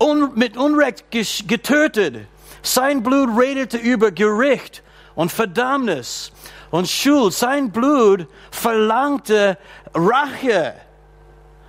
un 0.00 0.32
mit 0.34 0.56
Unrecht 0.56 1.04
getötet. 1.10 2.26
Sein 2.62 3.02
Blut 3.02 3.30
redete 3.38 3.76
über 3.76 4.10
Gericht 4.10 4.82
und 5.14 5.30
Verdammnis 5.30 6.32
und 6.70 6.88
Schuld. 6.88 7.32
Sein 7.32 7.70
Blut 7.70 8.26
verlangte 8.50 9.58
Rache. 9.94 10.74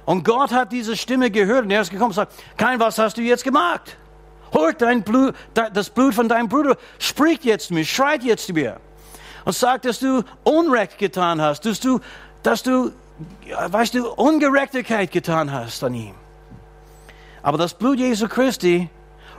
Und 0.06 0.24
Gott 0.24 0.52
hat 0.52 0.72
diese 0.72 0.96
Stimme 0.96 1.32
gehört 1.32 1.66
und 1.66 1.72
er 1.72 1.82
ist 1.82 1.90
gekommen 1.90 2.12
und 2.12 2.16
sagt, 2.16 2.34
kein, 2.58 2.80
was 2.80 2.98
hast 2.98 3.18
du 3.18 3.22
jetzt 3.22 3.44
gemacht? 3.44 3.98
Hört 4.52 4.82
dein 4.82 5.04
Blut, 5.04 5.36
das 5.54 5.90
Blut 5.90 6.14
von 6.14 6.30
deinem 6.30 6.48
Bruder, 6.48 6.78
spricht 7.00 7.44
jetzt 7.44 7.68
zu 7.68 7.74
mir, 7.74 7.84
schreit 7.84 8.24
jetzt 8.24 8.48
zu 8.48 8.54
mir 8.54 8.80
und 9.44 9.54
sagt, 9.54 9.86
dass 9.86 10.00
du 10.00 10.24
Unrecht 10.44 10.98
getan 10.98 11.42
hast, 11.42 11.66
dass 11.66 11.80
du, 11.80 12.00
dass 12.44 12.64
du 12.64 12.92
weißt 13.50 13.94
du, 13.94 14.10
Ungerechtigkeit 14.12 15.12
getan 15.12 15.52
hast 15.52 15.84
an 15.84 15.94
ihm. 15.94 16.16
Aber 17.42 17.58
das 17.58 17.74
Blut 17.74 18.00
Jesu 18.00 18.28
Christi 18.28 18.90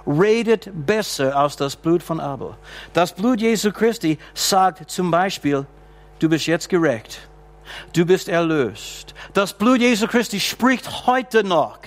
redet 0.06 0.70
besser 0.72 1.36
als 1.36 1.56
das 1.56 1.74
Blut 1.76 2.02
von 2.02 2.20
Abel. 2.20 2.54
Das 2.92 3.12
Blut 3.12 3.40
Jesu 3.40 3.72
Christi 3.72 4.18
sagt 4.34 4.90
zum 4.90 5.10
Beispiel, 5.10 5.66
du 6.20 6.28
bist 6.28 6.46
jetzt 6.46 6.68
gerecht. 6.68 7.28
Du 7.92 8.06
bist 8.06 8.28
erlöst. 8.28 9.14
Das 9.34 9.52
Blut 9.52 9.80
Jesu 9.80 10.06
Christi 10.06 10.38
spricht 10.38 11.06
heute 11.06 11.42
noch. 11.42 11.78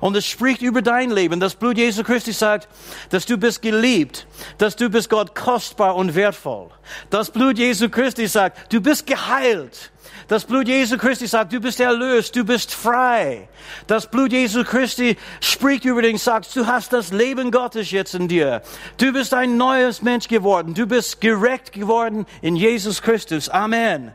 Und 0.00 0.16
es 0.16 0.26
spricht 0.26 0.62
über 0.62 0.82
dein 0.82 1.10
Leben. 1.10 1.40
Das 1.40 1.54
Blut 1.54 1.78
Jesu 1.78 2.02
Christi 2.02 2.32
sagt, 2.32 2.68
dass 3.10 3.26
du 3.26 3.36
bist 3.36 3.62
geliebt, 3.62 4.26
dass 4.58 4.76
du 4.76 4.88
bist 4.90 5.10
Gott 5.10 5.34
kostbar 5.34 5.96
und 5.96 6.14
wertvoll. 6.14 6.70
Das 7.10 7.30
Blut 7.30 7.58
Jesu 7.58 7.88
Christi 7.88 8.26
sagt, 8.26 8.72
du 8.72 8.80
bist 8.80 9.06
geheilt. 9.06 9.90
Das 10.28 10.44
Blut 10.44 10.68
Jesu 10.68 10.98
Christi 10.98 11.26
sagt, 11.26 11.52
du 11.54 11.60
bist 11.60 11.80
erlöst, 11.80 12.36
du 12.36 12.44
bist 12.44 12.74
frei. 12.74 13.48
Das 13.86 14.10
Blut 14.10 14.32
Jesu 14.32 14.62
Christi 14.62 15.16
spricht 15.40 15.86
über 15.86 16.02
dich, 16.02 16.22
sagt, 16.22 16.54
du 16.54 16.66
hast 16.66 16.92
das 16.92 17.12
Leben 17.12 17.50
Gottes 17.50 17.90
jetzt 17.90 18.14
in 18.14 18.28
dir. 18.28 18.62
Du 18.98 19.12
bist 19.12 19.32
ein 19.32 19.56
neues 19.56 20.02
Mensch 20.02 20.28
geworden. 20.28 20.74
Du 20.74 20.86
bist 20.86 21.22
gerecht 21.22 21.72
geworden 21.72 22.26
in 22.42 22.56
Jesus 22.56 23.00
Christus. 23.00 23.48
Amen. 23.48 24.12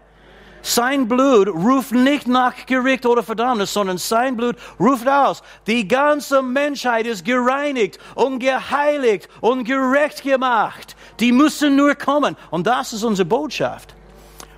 Sein 0.65 1.10
Blut 1.10 1.49
ruft 1.49 1.91
nicht 1.91 2.26
nach 2.26 2.65
Gericht 2.65 3.06
oder 3.06 3.21
Verdammnis, 3.21 3.73
sondern 3.73 3.97
sein 3.97 4.38
Blut 4.38 4.56
ruft 4.80 5.06
aus. 5.08 5.43
Die 5.67 5.86
ganze 5.86 6.41
Menschheit 6.41 7.06
ist 7.06 7.26
gereinigt 7.26 7.99
und 8.15 8.39
geheiligt 8.39 9.28
und 9.41 9.65
gerecht 9.65 10.23
gemacht. 10.23 10.95
Die 11.19 11.34
müssen 11.34 11.76
nur 11.76 11.95
kommen. 11.95 12.38
Und 12.49 12.65
das 12.65 12.93
ist 12.93 13.04
unsere 13.04 13.26
Botschaft. 13.26 13.93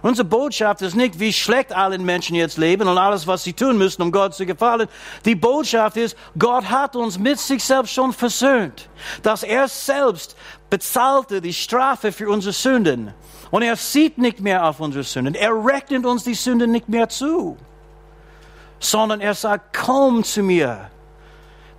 Unsere 0.03 0.27
Botschaft 0.27 0.83
ist 0.83 0.95
nicht, 0.95 1.19
wie 1.19 1.33
schlecht 1.33 1.73
alle 1.73 1.97
Menschen 1.97 2.35
jetzt 2.35 2.59
leben 2.59 2.87
und 2.87 2.99
alles, 2.99 3.25
was 3.25 3.43
sie 3.43 3.53
tun 3.53 3.75
müssen, 3.75 4.03
um 4.03 4.11
Gott 4.11 4.35
zu 4.35 4.45
gefallen. 4.45 4.87
Die 5.25 5.33
Botschaft 5.33 5.97
ist, 5.97 6.15
Gott 6.37 6.69
hat 6.69 6.95
uns 6.95 7.17
mit 7.17 7.39
sich 7.39 7.63
selbst 7.63 7.91
schon 7.91 8.13
versöhnt. 8.13 8.87
Dass 9.23 9.41
er 9.41 9.67
selbst 9.67 10.35
bezahlte 10.69 11.41
die 11.41 11.55
Strafe 11.55 12.11
für 12.11 12.29
unsere 12.29 12.53
Sünden. 12.53 13.15
Und 13.51 13.61
er 13.61 13.75
sieht 13.75 14.17
nicht 14.17 14.39
mehr 14.39 14.65
auf 14.65 14.79
unsere 14.79 15.03
Sünden. 15.03 15.35
Er 15.35 15.51
rechnet 15.53 16.05
uns 16.05 16.23
die 16.23 16.33
Sünden 16.33 16.71
nicht 16.71 16.89
mehr 16.89 17.09
zu. 17.09 17.57
Sondern 18.79 19.21
er 19.21 19.33
sagt, 19.33 19.77
komm 19.77 20.23
zu 20.23 20.43
mir. 20.43 20.89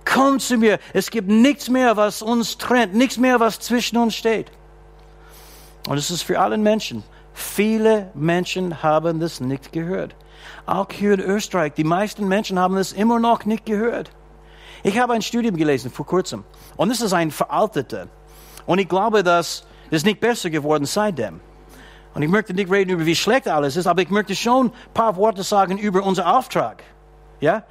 Komm 0.05 0.39
zu 0.39 0.57
mir. 0.57 0.79
Es 0.93 1.11
gibt 1.11 1.27
nichts 1.27 1.69
mehr, 1.69 1.97
was 1.97 2.21
uns 2.21 2.57
trennt. 2.57 2.93
Nichts 2.93 3.17
mehr, 3.17 3.39
was 3.39 3.59
zwischen 3.59 3.97
uns 3.97 4.15
steht. 4.15 4.51
Und 5.87 5.97
es 5.97 6.09
ist 6.09 6.23
für 6.23 6.39
alle 6.39 6.57
Menschen. 6.57 7.03
Viele 7.33 8.11
Menschen 8.13 8.81
haben 8.81 9.19
das 9.19 9.39
nicht 9.39 9.71
gehört. 9.71 10.15
Auch 10.65 10.87
hier 10.91 11.13
in 11.13 11.19
Österreich, 11.19 11.73
die 11.73 11.83
meisten 11.83 12.27
Menschen 12.27 12.59
haben 12.59 12.75
das 12.75 12.91
immer 12.91 13.19
noch 13.19 13.45
nicht 13.45 13.65
gehört. 13.65 14.11
Ich 14.83 14.99
habe 14.99 15.13
ein 15.13 15.21
Studium 15.21 15.55
gelesen 15.55 15.91
vor 15.91 16.05
kurzem 16.05 16.43
und 16.75 16.91
es 16.91 17.01
ist 17.01 17.13
ein 17.13 17.31
veralteter. 17.31 18.07
Und 18.65 18.79
ich 18.79 18.89
glaube, 18.89 19.23
dass 19.23 19.65
es 19.91 20.03
nicht 20.03 20.19
besser 20.19 20.49
geworden 20.49 20.85
seitdem. 20.85 21.39
Und 22.17 22.23
ich 22.23 22.29
möchte 22.29 22.51
nicht 22.51 22.71
reden 22.71 22.89
über, 22.89 23.05
wie 23.05 23.15
schlecht 23.15 23.47
alles 23.47 23.75
ist, 23.75 23.85
aber 23.85 24.01
ich 24.01 24.09
möchte 24.09 24.35
schon 24.35 24.67
ein 24.67 24.71
paar 24.91 25.15
Worte 25.17 25.43
sagen 25.43 25.77
über 25.77 26.01
unseren 26.01 26.25
Auftrag. 26.25 26.81
Ja? 27.39 27.63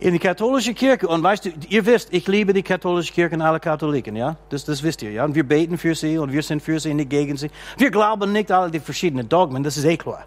in 0.00 0.12
die 0.12 0.18
katholische 0.18 0.74
Kirche. 0.74 1.08
Und 1.08 1.22
weißt 1.22 1.46
du, 1.46 1.50
ihr 1.68 1.86
wisst, 1.86 2.12
ich 2.12 2.26
liebe 2.26 2.52
die 2.52 2.62
katholische 2.62 3.12
Kirche 3.12 3.34
und 3.36 3.42
alle 3.42 3.58
Katholiken, 3.58 4.16
ja? 4.16 4.36
Das, 4.50 4.66
das 4.66 4.82
wisst 4.82 5.00
ihr, 5.02 5.12
ja? 5.12 5.24
Und 5.24 5.34
wir 5.34 5.44
beten 5.44 5.78
für 5.78 5.94
sie 5.94 6.18
und 6.18 6.30
wir 6.30 6.42
sind 6.42 6.62
für 6.62 6.78
sie 6.78 6.90
in 6.90 6.98
die 6.98 7.06
Gegend. 7.06 7.38
sie. 7.38 7.50
Wir 7.78 7.90
glauben 7.90 8.32
nicht 8.32 8.52
alle 8.52 8.70
die 8.70 8.80
verschiedenen 8.80 9.28
Dogmen, 9.28 9.62
das 9.62 9.78
ist 9.78 9.84
eh 9.84 9.96
klar. 9.96 10.24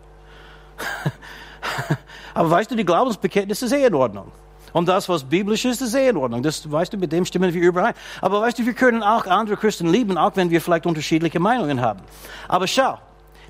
Aber 2.34 2.50
weißt 2.50 2.72
du, 2.72 2.76
die 2.76 2.86
Glaubensbekenntnis 2.86 3.62
ist 3.62 3.72
eh 3.72 3.86
in 3.86 3.94
Ordnung. 3.94 4.32
Und 4.74 4.88
das, 4.88 5.08
was 5.10 5.24
biblisch 5.24 5.66
ist, 5.66 5.82
ist 5.82 5.94
eh 5.94 6.10
in 6.10 6.18
Ordnung. 6.18 6.42
Das, 6.42 6.72
weißt 6.72 6.94
du, 6.94 6.98
mit 6.98 7.12
dem 7.12 7.26
stimmen 7.26 7.54
wir 7.54 7.62
überein. 7.62 7.94
Aber 8.22 8.42
weißt 8.42 8.58
du, 8.58 8.66
wir 8.66 8.74
können 8.74 9.04
auch 9.04 9.28
andere 9.28 9.58
Christen 9.58 9.88
lieben, 9.88 10.18
auch 10.18 10.36
wenn 10.36 10.50
wir 10.50 10.62
vielleicht 10.62 10.88
unterschiedliche 10.88 11.40
Meinungen 11.40 11.82
haben. 11.82 12.00
Aber 12.48 12.68
schau, 12.68 12.98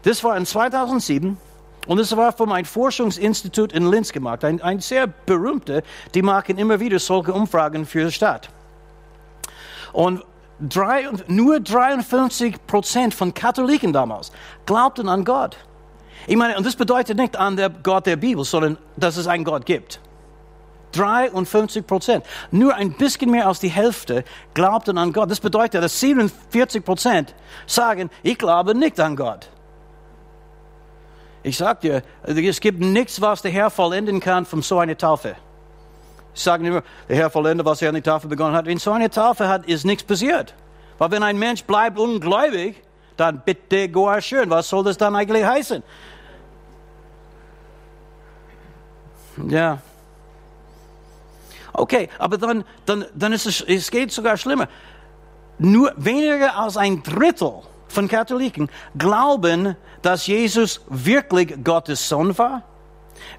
das 0.04 0.24
war 0.24 0.38
in 0.38 0.46
2007 0.46 1.38
und 1.88 1.98
das 1.98 2.16
war 2.16 2.32
von 2.32 2.52
einem 2.52 2.66
Forschungsinstitut 2.66 3.74
in 3.74 3.90
Linz 3.90 4.12
gemacht. 4.12 4.44
Ein, 4.44 4.62
ein 4.62 4.80
sehr 4.80 5.08
berühmter, 5.08 5.82
die 6.14 6.22
machen 6.22 6.58
immer 6.58 6.80
wieder 6.80 7.00
solche 7.00 7.34
Umfragen 7.34 7.86
für 7.86 8.06
die 8.06 8.12
Stadt. 8.12 8.50
Und 9.92 10.24
drei, 10.60 11.08
nur 11.28 11.60
53 11.60 12.66
Prozent 12.66 13.14
von 13.14 13.34
Katholiken 13.34 13.94
damals 13.94 14.32
glaubten 14.66 15.10
an 15.10 15.26
Gott. 15.26 15.58
Ich 16.26 16.38
meine, 16.38 16.58
und 16.58 16.66
das 16.66 16.76
bedeutet 16.76 17.18
nicht 17.18 17.36
an 17.36 17.58
der 17.58 17.70
Gott 17.70 18.06
der 18.06 18.16
Bibel, 18.16 18.46
sondern 18.46 18.78
dass 18.96 19.18
es 19.18 19.28
einen 19.28 19.44
Gott 19.44 19.66
gibt. 19.66 20.00
53 20.94 21.86
Prozent. 21.86 22.24
Nur 22.52 22.76
ein 22.76 22.94
bisschen 22.94 23.32
mehr 23.32 23.48
als 23.48 23.60
die 23.60 23.70
Hälfte 23.70 24.24
glaubten 24.54 24.98
an 24.98 25.12
Gott. 25.12 25.30
Das 25.30 25.40
bedeutet, 25.40 25.84
dass 25.84 26.00
47 26.00 26.86
Prozent 26.86 27.34
sagen, 27.66 28.10
ich 28.22 28.38
glaube 28.38 28.76
nicht 28.76 29.00
an 29.00 29.16
Gott. 29.16 29.50
Ich 31.44 31.58
sag 31.58 31.82
dir, 31.82 32.04
es 32.24 32.62
gibt 32.62 32.80
nichts, 32.80 33.20
was 33.20 33.42
der 33.42 33.52
Herr 33.52 33.70
vollenden 33.70 34.22
kann 34.22 34.46
von 34.46 34.62
so 34.62 34.80
einer 34.80 34.98
Taufe. 34.98 35.36
Ich 36.34 36.42
sage 36.42 36.66
immer, 36.66 36.84
der 37.08 37.18
Herr 37.18 37.30
vollendet, 37.30 37.66
was 37.66 37.82
er 37.82 37.90
an 37.90 37.96
der 37.96 38.04
Taufe 38.04 38.28
begonnen 38.28 38.56
hat. 38.56 38.66
Wenn 38.66 38.80
so 38.80 38.92
eine 38.92 39.10
Taufe 39.10 39.48
hat, 39.48 39.68
ist 39.68 39.86
nichts 39.86 40.04
passiert. 40.04 40.56
Weil 40.98 41.12
wenn 41.12 41.22
ein 41.22 41.38
Mensch 41.38 41.64
bleibt 41.64 42.00
ungläubig, 42.00 42.82
dann 43.18 43.42
bitte 43.46 43.90
gar 43.90 44.22
schön. 44.22 44.50
Was 44.50 44.70
soll 44.70 44.84
das 44.84 44.98
dann 44.98 45.16
eigentlich 45.16 45.46
heißen? 45.46 45.84
Ja. 49.48 49.80
Okay, 51.74 52.10
aber 52.18 52.38
dann, 52.38 52.64
dann, 52.86 53.06
dann 53.14 53.34
ist 53.34 53.46
es, 53.46 53.62
es 53.62 53.92
geht 53.92 54.12
sogar 54.12 54.38
schlimmer. 54.38 54.68
Nur 55.60 55.94
weniger 55.98 56.56
als 56.58 56.78
ein 56.78 57.04
Drittel 57.04 57.62
von 57.94 58.08
Katholiken 58.08 58.70
glauben, 58.98 59.76
dass 60.02 60.28
Jesus 60.28 60.82
wirklich 60.90 61.64
Gottes 61.64 62.08
Sohn 62.10 62.38
war. 62.38 62.64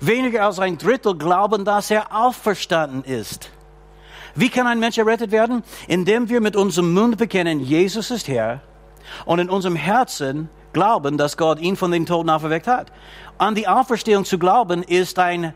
Weniger 0.00 0.46
als 0.46 0.58
ein 0.58 0.78
Drittel 0.78 1.16
glauben, 1.16 1.64
dass 1.64 1.90
er 1.90 2.16
auferstanden 2.16 3.04
ist. 3.04 3.50
Wie 4.34 4.48
kann 4.48 4.66
ein 4.66 4.80
Mensch 4.80 4.98
errettet 4.98 5.30
werden? 5.30 5.62
Indem 5.86 6.28
wir 6.28 6.40
mit 6.40 6.56
unserem 6.56 6.92
Mund 6.92 7.18
bekennen, 7.18 7.60
Jesus 7.60 8.10
ist 8.10 8.28
Herr 8.28 8.62
und 9.26 9.38
in 9.38 9.50
unserem 9.50 9.76
Herzen 9.76 10.48
glauben, 10.72 11.18
dass 11.18 11.36
Gott 11.36 11.60
ihn 11.60 11.76
von 11.76 11.90
den 11.90 12.06
Toten 12.06 12.30
auferweckt 12.30 12.66
hat. 12.66 12.90
An 13.38 13.54
die 13.54 13.68
Auferstehung 13.68 14.24
zu 14.24 14.38
glauben 14.38 14.82
ist 14.82 15.18
ein 15.18 15.54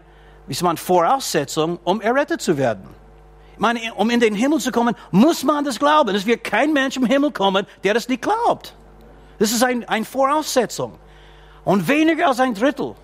wie 0.48 0.64
man, 0.64 0.76
Voraussetzung, 0.76 1.78
um 1.84 2.00
errettet 2.00 2.40
zu 2.40 2.56
werden. 2.56 2.88
Ich 3.52 3.60
meine, 3.60 3.94
um 3.94 4.08
in 4.10 4.20
den 4.20 4.34
Himmel 4.34 4.60
zu 4.60 4.72
kommen, 4.72 4.94
muss 5.10 5.44
man 5.44 5.64
das 5.64 5.78
glauben. 5.78 6.14
Es 6.14 6.26
wird 6.26 6.42
kein 6.42 6.72
Mensch 6.72 6.96
im 6.96 7.04
Himmel 7.04 7.32
kommen, 7.32 7.66
der 7.84 7.94
das 7.94 8.08
nicht 8.08 8.22
glaubt. 8.22 8.74
Das 9.38 9.52
ist 9.52 9.62
ein, 9.62 9.88
eine 9.88 10.04
Voraussetzung. 10.04 10.98
Und 11.64 11.88
weniger 11.88 12.28
als 12.28 12.40
ein 12.40 12.54
Drittel. 12.54 12.94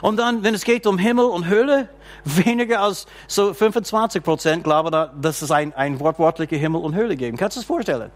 Und 0.00 0.16
dann, 0.16 0.42
wenn 0.42 0.54
es 0.54 0.64
geht 0.64 0.86
um 0.86 0.98
Himmel 0.98 1.26
und 1.26 1.48
Hölle, 1.48 1.88
weniger 2.24 2.80
als 2.80 3.06
so 3.26 3.52
25 3.52 4.22
Prozent 4.22 4.64
glauben, 4.64 4.90
dass 5.20 5.42
es 5.42 5.50
ein, 5.50 5.74
ein 5.74 5.98
wortwörtlicher 6.00 6.56
Himmel 6.56 6.82
und 6.82 6.94
Hölle 6.94 7.16
geben. 7.16 7.36
Kannst 7.36 7.56
du 7.56 7.60
das 7.60 7.66
vorstellen? 7.66 8.10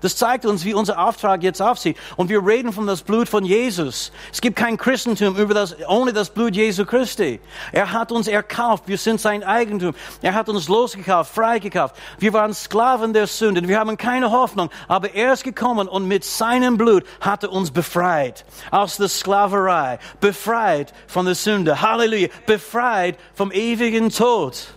Das 0.00 0.16
zeigt 0.16 0.44
uns, 0.44 0.64
wie 0.64 0.74
unser 0.74 0.98
Auftrag 0.98 1.42
jetzt 1.42 1.62
aussieht. 1.62 1.96
Und 2.16 2.28
wir 2.28 2.44
reden 2.46 2.72
von 2.72 2.86
das 2.86 3.02
Blut 3.02 3.28
von 3.28 3.44
Jesus. 3.44 4.12
Es 4.32 4.40
gibt 4.40 4.56
kein 4.56 4.76
Christentum 4.76 5.36
über 5.36 5.54
das, 5.54 5.76
ohne 5.88 6.12
das 6.12 6.30
Blut 6.30 6.54
Jesu 6.54 6.84
Christi. 6.84 7.40
Er 7.72 7.92
hat 7.92 8.12
uns 8.12 8.28
erkauft. 8.28 8.84
Wir 8.86 8.98
sind 8.98 9.20
sein 9.20 9.42
Eigentum. 9.42 9.94
Er 10.22 10.34
hat 10.34 10.48
uns 10.48 10.68
losgekauft, 10.68 11.34
freigekauft. 11.34 11.96
Wir 12.18 12.32
waren 12.32 12.52
Sklaven 12.52 13.12
der 13.12 13.26
Sünde. 13.26 13.66
Wir 13.66 13.78
haben 13.78 13.96
keine 13.96 14.30
Hoffnung. 14.30 14.70
Aber 14.88 15.14
er 15.14 15.32
ist 15.32 15.44
gekommen 15.44 15.88
und 15.88 16.06
mit 16.06 16.24
seinem 16.24 16.76
Blut 16.76 17.04
hat 17.20 17.44
er 17.44 17.52
uns 17.52 17.70
befreit 17.70 18.44
aus 18.70 18.96
der 18.96 19.08
Sklaverei. 19.08 19.98
Befreit 20.20 20.92
von 21.06 21.26
der 21.26 21.34
Sünde. 21.34 21.80
Halleluja. 21.80 22.28
Befreit 22.46 23.16
vom 23.34 23.52
ewigen 23.52 24.10
Tod. 24.10 24.68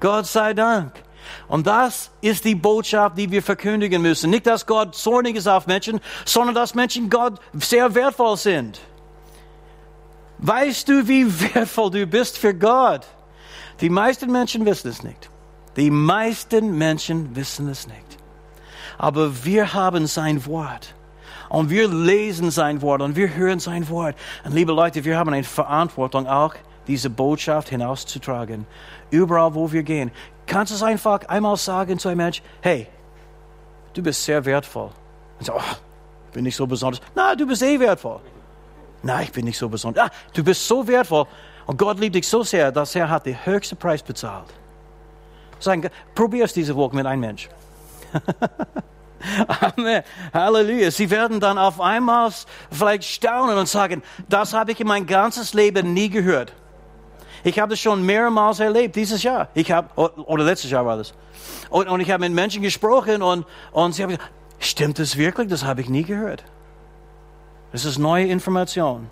Gott 0.00 0.26
sei 0.26 0.52
Dank. 0.52 0.92
Und 1.48 1.66
das 1.66 2.10
ist 2.20 2.44
die 2.44 2.54
Botschaft, 2.54 3.18
die 3.18 3.30
wir 3.30 3.42
verkündigen 3.42 4.02
müssen. 4.02 4.30
Nicht, 4.30 4.46
dass 4.46 4.66
Gott 4.66 4.94
zornig 4.94 5.36
ist 5.36 5.46
auf 5.46 5.66
Menschen, 5.66 6.00
sondern 6.24 6.54
dass 6.54 6.74
Menschen 6.74 7.10
Gott 7.10 7.40
sehr 7.54 7.94
wertvoll 7.94 8.36
sind. 8.36 8.80
Weißt 10.38 10.88
du, 10.88 11.06
wie 11.06 11.26
wertvoll 11.54 11.90
du 11.90 12.06
bist 12.06 12.38
für 12.38 12.54
Gott? 12.54 13.06
Die 13.80 13.90
meisten 13.90 14.30
Menschen 14.30 14.64
wissen 14.66 14.88
es 14.88 15.02
nicht. 15.02 15.30
Die 15.76 15.90
meisten 15.90 16.76
Menschen 16.76 17.34
wissen 17.34 17.68
es 17.68 17.86
nicht. 17.86 18.18
Aber 18.98 19.44
wir 19.44 19.72
haben 19.72 20.06
sein 20.06 20.44
Wort. 20.46 20.94
Und 21.48 21.68
wir 21.68 21.88
lesen 21.88 22.50
sein 22.50 22.80
Wort 22.80 23.02
und 23.02 23.14
wir 23.14 23.34
hören 23.34 23.60
sein 23.60 23.88
Wort. 23.90 24.16
Und 24.44 24.54
liebe 24.54 24.72
Leute, 24.72 25.04
wir 25.04 25.18
haben 25.18 25.32
eine 25.32 25.44
Verantwortung 25.44 26.26
auch, 26.26 26.54
diese 26.86 27.10
Botschaft 27.10 27.68
hinauszutragen. 27.68 28.66
Überall, 29.10 29.54
wo 29.54 29.70
wir 29.70 29.82
gehen. 29.82 30.10
Kannst 30.46 30.72
du 30.72 30.76
es 30.76 30.82
einfach 30.82 31.24
einmal 31.28 31.56
sagen 31.56 31.98
zu 31.98 32.08
einem 32.08 32.18
Mensch, 32.18 32.42
hey, 32.60 32.86
du 33.94 34.02
bist 34.02 34.24
sehr 34.24 34.44
wertvoll. 34.44 34.90
Und 35.38 35.46
so, 35.46 35.54
oh, 35.54 35.76
bin 36.32 36.46
ich 36.46 36.56
so 36.56 36.66
besonders? 36.66 37.00
Na, 37.14 37.34
du 37.34 37.46
bist 37.46 37.62
eh 37.62 37.78
wertvoll. 37.78 38.20
Nein, 39.02 39.24
ich 39.24 39.32
bin 39.32 39.44
nicht 39.44 39.58
so 39.58 39.68
besonders. 39.68 40.06
Ah, 40.06 40.10
du 40.32 40.44
bist 40.44 40.66
so 40.66 40.86
wertvoll. 40.86 41.26
Und 41.66 41.76
Gott 41.78 41.98
liebt 41.98 42.14
dich 42.14 42.28
so 42.28 42.42
sehr, 42.42 42.72
dass 42.72 42.94
er 42.94 43.08
hat 43.08 43.26
den 43.26 43.44
höchsten 43.44 43.76
Preis 43.76 44.02
bezahlt. 44.02 44.46
Sagen, 45.58 45.88
probier 46.14 46.44
es 46.44 46.52
diese 46.52 46.74
Woche 46.74 46.96
mit 46.96 47.06
einem 47.06 47.20
Mensch. 47.20 47.48
Amen. 49.76 50.02
Halleluja. 50.34 50.90
Sie 50.90 51.08
werden 51.10 51.38
dann 51.38 51.58
auf 51.58 51.80
einmal 51.80 52.32
vielleicht 52.70 53.04
staunen 53.04 53.56
und 53.56 53.68
sagen, 53.68 54.02
das 54.28 54.52
habe 54.52 54.72
ich 54.72 54.80
in 54.80 54.86
mein 54.86 55.06
ganzes 55.06 55.54
Leben 55.54 55.94
nie 55.94 56.08
gehört. 56.08 56.52
Ich 57.44 57.58
habe 57.58 57.70
das 57.70 57.80
schon 57.80 58.04
mehrmals 58.04 58.60
erlebt 58.60 58.94
dieses 58.96 59.22
Jahr. 59.22 59.48
Ich 59.54 59.70
habe, 59.72 59.88
oder 59.96 60.44
letztes 60.44 60.70
Jahr 60.70 60.86
war 60.86 60.96
das. 60.96 61.12
Und, 61.70 61.88
und 61.88 62.00
ich 62.00 62.10
habe 62.10 62.20
mit 62.20 62.32
Menschen 62.32 62.62
gesprochen 62.62 63.22
und, 63.22 63.44
und 63.72 63.94
sie 63.94 64.02
haben 64.02 64.10
gesagt, 64.10 64.30
stimmt 64.58 64.98
das 64.98 65.16
wirklich? 65.16 65.48
Das 65.48 65.64
habe 65.64 65.80
ich 65.80 65.88
nie 65.88 66.04
gehört. 66.04 66.44
Das 67.72 67.84
ist 67.84 67.98
neue 67.98 68.26
Information. 68.26 69.08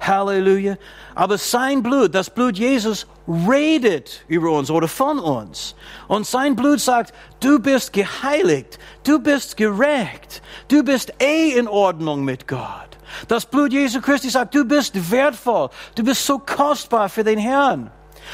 Halleluja. 0.00 0.76
Aber 1.14 1.38
sein 1.38 1.82
Blut, 1.82 2.14
das 2.14 2.30
Blut 2.30 2.58
Jesus, 2.58 3.06
redet 3.28 4.24
über 4.26 4.50
uns 4.50 4.70
oder 4.70 4.88
von 4.88 5.18
uns. 5.18 5.74
Und 6.08 6.26
sein 6.26 6.56
Blut 6.56 6.80
sagt, 6.80 7.12
du 7.40 7.60
bist 7.60 7.92
geheiligt, 7.92 8.78
du 9.04 9.18
bist 9.20 9.56
gerecht, 9.56 10.42
du 10.68 10.82
bist 10.82 11.12
eh 11.20 11.52
in 11.52 11.68
Ordnung 11.68 12.24
mit 12.24 12.48
Gott. 12.48 12.91
Das 13.28 13.46
Blut 13.46 13.72
Jesu 13.72 14.00
Christi 14.00 14.30
sagt, 14.30 14.54
du 14.54 14.64
bist 14.64 15.10
wertvoll, 15.10 15.70
du 15.94 16.04
bist 16.04 16.24
so 16.24 16.38
kostbar 16.38 17.08
für 17.08 17.24
den 17.24 17.38
Herrn. 17.38 17.90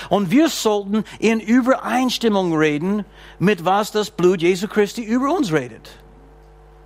Und 0.08 0.30
wir 0.30 0.48
sollten 0.48 1.04
in 1.18 1.40
Übereinstimmung 1.40 2.56
reden, 2.56 3.04
mit 3.38 3.64
was 3.64 3.90
das 3.90 4.10
Blut 4.10 4.42
Jesu 4.42 4.68
Christi 4.68 5.02
über 5.02 5.34
uns 5.34 5.52
redet. 5.52 5.90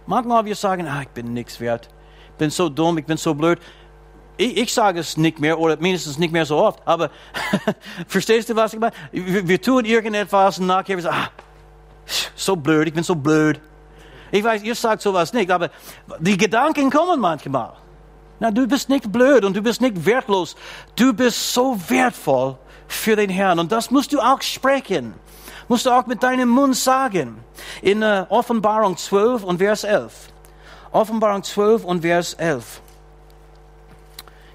Manchmal 0.06 0.44
wir 0.44 0.56
sagen, 0.56 0.86
ah, 0.86 1.02
ich 1.02 1.08
bin 1.08 1.32
nichts 1.32 1.60
wert, 1.60 1.88
ich 2.32 2.38
bin 2.38 2.50
so 2.50 2.68
dumm, 2.68 2.98
ich 2.98 3.06
bin 3.06 3.16
so 3.16 3.34
blöd. 3.34 3.58
Ich, 4.36 4.56
ich 4.56 4.72
sage 4.72 5.00
es 5.00 5.16
nicht 5.16 5.38
mehr 5.38 5.58
oder 5.58 5.76
mindestens 5.76 6.18
nicht 6.18 6.32
mehr 6.32 6.46
so 6.46 6.56
oft, 6.56 6.80
aber 6.86 7.10
verstehst 8.06 8.48
du, 8.48 8.56
was 8.56 8.74
ich 8.74 8.80
meine? 8.80 8.94
Wir, 9.12 9.46
wir 9.46 9.60
tun 9.60 9.84
irgendetwas 9.84 10.58
und 10.58 10.66
nachher 10.66 10.96
wir 10.96 11.02
sagen, 11.02 11.16
ah, 11.16 11.30
so 12.34 12.56
blöd, 12.56 12.88
ich 12.88 12.94
bin 12.94 13.04
so 13.04 13.14
blöd. 13.14 13.60
Ich 14.32 14.42
weiß, 14.42 14.62
ihr 14.62 14.74
sagt 14.74 15.02
sowas 15.02 15.32
nicht, 15.34 15.50
aber 15.50 15.70
die 16.18 16.38
Gedanken 16.38 16.90
kommen 16.90 17.20
manchmal. 17.20 17.74
Na, 18.40 18.50
du 18.50 18.66
bist 18.66 18.88
nicht 18.88 19.12
blöd 19.12 19.44
und 19.44 19.54
du 19.54 19.62
bist 19.62 19.80
nicht 19.82 20.04
wertlos. 20.06 20.56
Du 20.96 21.12
bist 21.12 21.52
so 21.52 21.78
wertvoll 21.88 22.56
für 22.88 23.14
den 23.14 23.28
Herrn. 23.28 23.58
Und 23.58 23.70
das 23.70 23.90
musst 23.90 24.12
du 24.12 24.20
auch 24.20 24.40
sprechen. 24.40 25.14
Musst 25.68 25.84
du 25.84 25.90
auch 25.90 26.06
mit 26.06 26.22
deinem 26.22 26.48
Mund 26.48 26.74
sagen. 26.74 27.44
In 27.82 28.02
uh, 28.02 28.24
Offenbarung 28.30 28.96
12 28.96 29.44
und 29.44 29.58
Vers 29.58 29.84
11. 29.84 30.12
Offenbarung 30.92 31.42
12 31.42 31.84
und 31.84 32.00
Vers 32.00 32.34
11. 32.34 32.80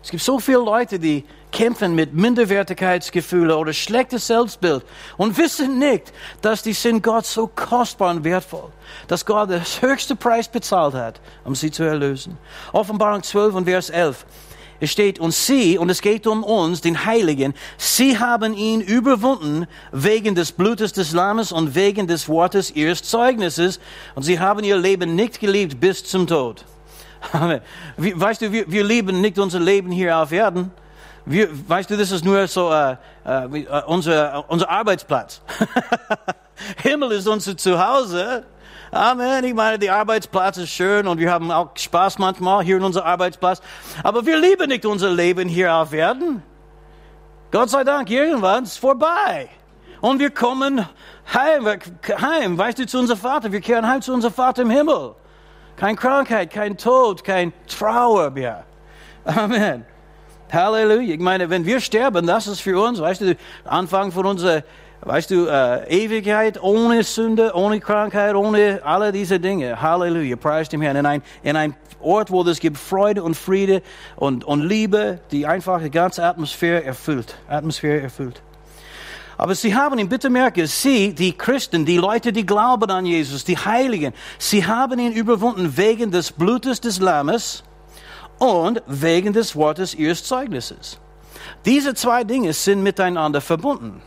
Es 0.03 0.09
gibt 0.09 0.23
so 0.23 0.39
viele 0.39 0.59
Leute, 0.59 0.97
die 0.97 1.23
kämpfen 1.51 1.95
mit 1.95 2.13
Minderwertigkeitsgefühlen 2.13 3.51
oder 3.51 3.73
schlechtes 3.73 4.27
Selbstbild 4.27 4.83
und 5.17 5.37
wissen 5.37 5.79
nicht, 5.79 6.13
dass 6.41 6.63
die 6.63 6.73
sind 6.73 7.01
Gott 7.01 7.25
so 7.25 7.47
kostbar 7.47 8.11
und 8.11 8.23
wertvoll, 8.23 8.69
dass 9.07 9.25
Gott 9.25 9.49
das 9.49 9.81
höchste 9.81 10.15
Preis 10.15 10.47
bezahlt 10.47 10.93
hat, 10.93 11.19
um 11.45 11.55
sie 11.55 11.71
zu 11.71 11.83
erlösen. 11.83 12.37
Offenbarung 12.73 13.23
12 13.23 13.55
und 13.55 13.65
Vers 13.65 13.89
11. 13.89 14.25
Es 14.79 14.91
steht, 14.91 15.19
und 15.19 15.33
sie, 15.33 15.79
und 15.79 15.89
es 15.89 16.01
geht 16.01 16.27
um 16.27 16.43
uns, 16.43 16.81
den 16.81 17.05
Heiligen, 17.05 17.55
sie 17.77 18.19
haben 18.19 18.53
ihn 18.53 18.79
überwunden 18.81 19.65
wegen 19.91 20.35
des 20.35 20.51
Blutes 20.51 20.93
des 20.93 21.13
Lammes 21.13 21.51
und 21.51 21.73
wegen 21.73 22.05
des 22.05 22.29
Wortes 22.29 22.69
ihres 22.69 23.01
Zeugnisses, 23.01 23.79
und 24.13 24.21
sie 24.21 24.39
haben 24.39 24.63
ihr 24.63 24.77
Leben 24.77 25.15
nicht 25.15 25.39
geliebt 25.39 25.79
bis 25.79 26.03
zum 26.03 26.27
Tod. 26.27 26.63
Weißt 27.97 28.41
du, 28.43 28.51
wir, 28.51 28.71
wir 28.71 28.83
lieben 28.83 29.19
nicht 29.21 29.39
unser 29.39 29.59
Leben 29.59 29.91
hier 29.91 30.17
auf 30.17 30.31
Erden. 30.31 30.71
Wir, 31.29 31.49
weißt 31.67 31.89
du, 31.89 31.97
das 31.97 32.11
ist 32.11 32.23
nur 32.23 32.47
so 32.47 32.71
äh, 32.71 32.95
äh, 33.25 33.83
unser, 33.85 34.49
unser 34.49 34.69
Arbeitsplatz. 34.69 35.41
Himmel 36.83 37.11
ist 37.11 37.27
unser 37.27 37.57
Zuhause. 37.57 38.45
Amen. 38.91 39.43
Ich 39.43 39.53
meine, 39.53 39.77
der 39.77 39.93
Arbeitsplatz 39.93 40.55
ist 40.55 40.69
schön 40.69 41.05
und 41.05 41.19
wir 41.19 41.29
haben 41.29 41.51
auch 41.51 41.71
Spaß 41.75 42.17
manchmal 42.19 42.63
hier 42.63 42.77
in 42.77 42.83
unserem 42.83 43.05
Arbeitsplatz. 43.05 43.61
Aber 44.03 44.25
wir 44.25 44.39
lieben 44.39 44.69
nicht 44.69 44.85
unser 44.85 45.09
Leben 45.09 45.49
hier 45.49 45.75
auf 45.75 45.91
Erden. 45.91 46.41
Gott 47.51 47.71
sei 47.71 47.83
Dank, 47.83 48.09
irgendwann 48.09 48.63
ist 48.63 48.77
vorbei. 48.77 49.49
Und 49.99 50.19
wir 50.19 50.29
kommen 50.29 50.87
heim, 51.33 51.67
heim, 52.21 52.57
weißt 52.57 52.79
du, 52.79 52.87
zu 52.87 52.99
unserem 52.99 53.19
Vater. 53.19 53.51
Wir 53.51 53.59
kehren 53.59 53.85
heim 53.85 54.01
zu 54.01 54.13
unserem 54.13 54.33
Vater 54.33 54.61
im 54.61 54.69
Himmel. 54.69 55.13
Kein 55.75 55.97
Krankheit, 55.97 56.51
kein 56.51 56.77
Tod, 56.77 57.25
kein 57.25 57.51
Trauer 57.67 58.29
mehr. 58.29 58.63
Amen. 59.25 59.96
Halleluja. 60.51 61.13
Ich 61.13 61.19
meine, 61.19 61.49
wenn 61.49 61.65
wir 61.65 61.79
sterben, 61.79 62.25
das 62.25 62.47
ist 62.47 62.61
für 62.61 62.79
uns, 62.81 62.99
weißt 62.99 63.21
du, 63.21 63.35
Anfang 63.65 64.11
von 64.11 64.25
unserer 64.25 64.63
Weißt 65.01 65.29
du, 65.29 65.45
äh, 65.45 65.87
Ewigkeit 65.89 66.61
ohne 66.61 67.03
Sünde, 67.03 67.51
ohne 67.53 67.79
Krankheit, 67.79 68.33
ohne 68.33 68.81
alle 68.83 69.11
diese 69.11 69.39
Dinge. 69.39 69.79
Halleluja, 69.79 70.35
preis 70.35 70.69
dem 70.69 70.81
Herrn. 70.81 70.97
In 70.97 71.05
ein, 71.05 71.21
in 71.43 71.55
ein 71.55 71.75
Ort, 72.01 72.31
wo 72.31 72.41
es 72.43 72.59
gibt 72.59 72.77
Freude 72.77 73.23
und 73.23 73.35
Friede 73.35 73.83
und, 74.15 74.43
und 74.43 74.63
Liebe, 74.63 75.19
die 75.31 75.45
einfach 75.45 75.81
die 75.81 75.91
ganze 75.91 76.25
Atmosphäre 76.25 76.83
erfüllt. 76.83 77.35
Atmosphäre 77.47 78.01
erfüllt. 78.01 78.41
Aber 79.37 79.53
sie 79.53 79.75
haben 79.75 79.99
ihn, 79.99 80.09
bitte 80.09 80.31
merke, 80.31 80.65
sie, 80.65 81.13
die 81.13 81.37
Christen, 81.37 81.85
die 81.85 81.97
Leute, 81.97 82.33
die 82.33 82.45
glauben 82.45 82.89
an 82.89 83.05
Jesus, 83.05 83.43
die 83.43 83.57
Heiligen, 83.57 84.13
sie 84.39 84.65
haben 84.65 84.99
ihn 84.99 85.13
überwunden 85.13 85.77
wegen 85.77 86.09
des 86.09 86.31
Blutes 86.31 86.81
des 86.81 86.99
Lammes 86.99 87.63
und 88.39 88.81
wegen 88.87 89.33
des 89.33 89.55
Wortes 89.55 89.93
ihres 89.93 90.23
Zeugnisses. 90.23 90.99
Diese 91.65 91.93
zwei 91.93 92.23
Dinge 92.23 92.53
sind 92.53 92.83
miteinander 92.83 93.41
verbunden. 93.41 94.01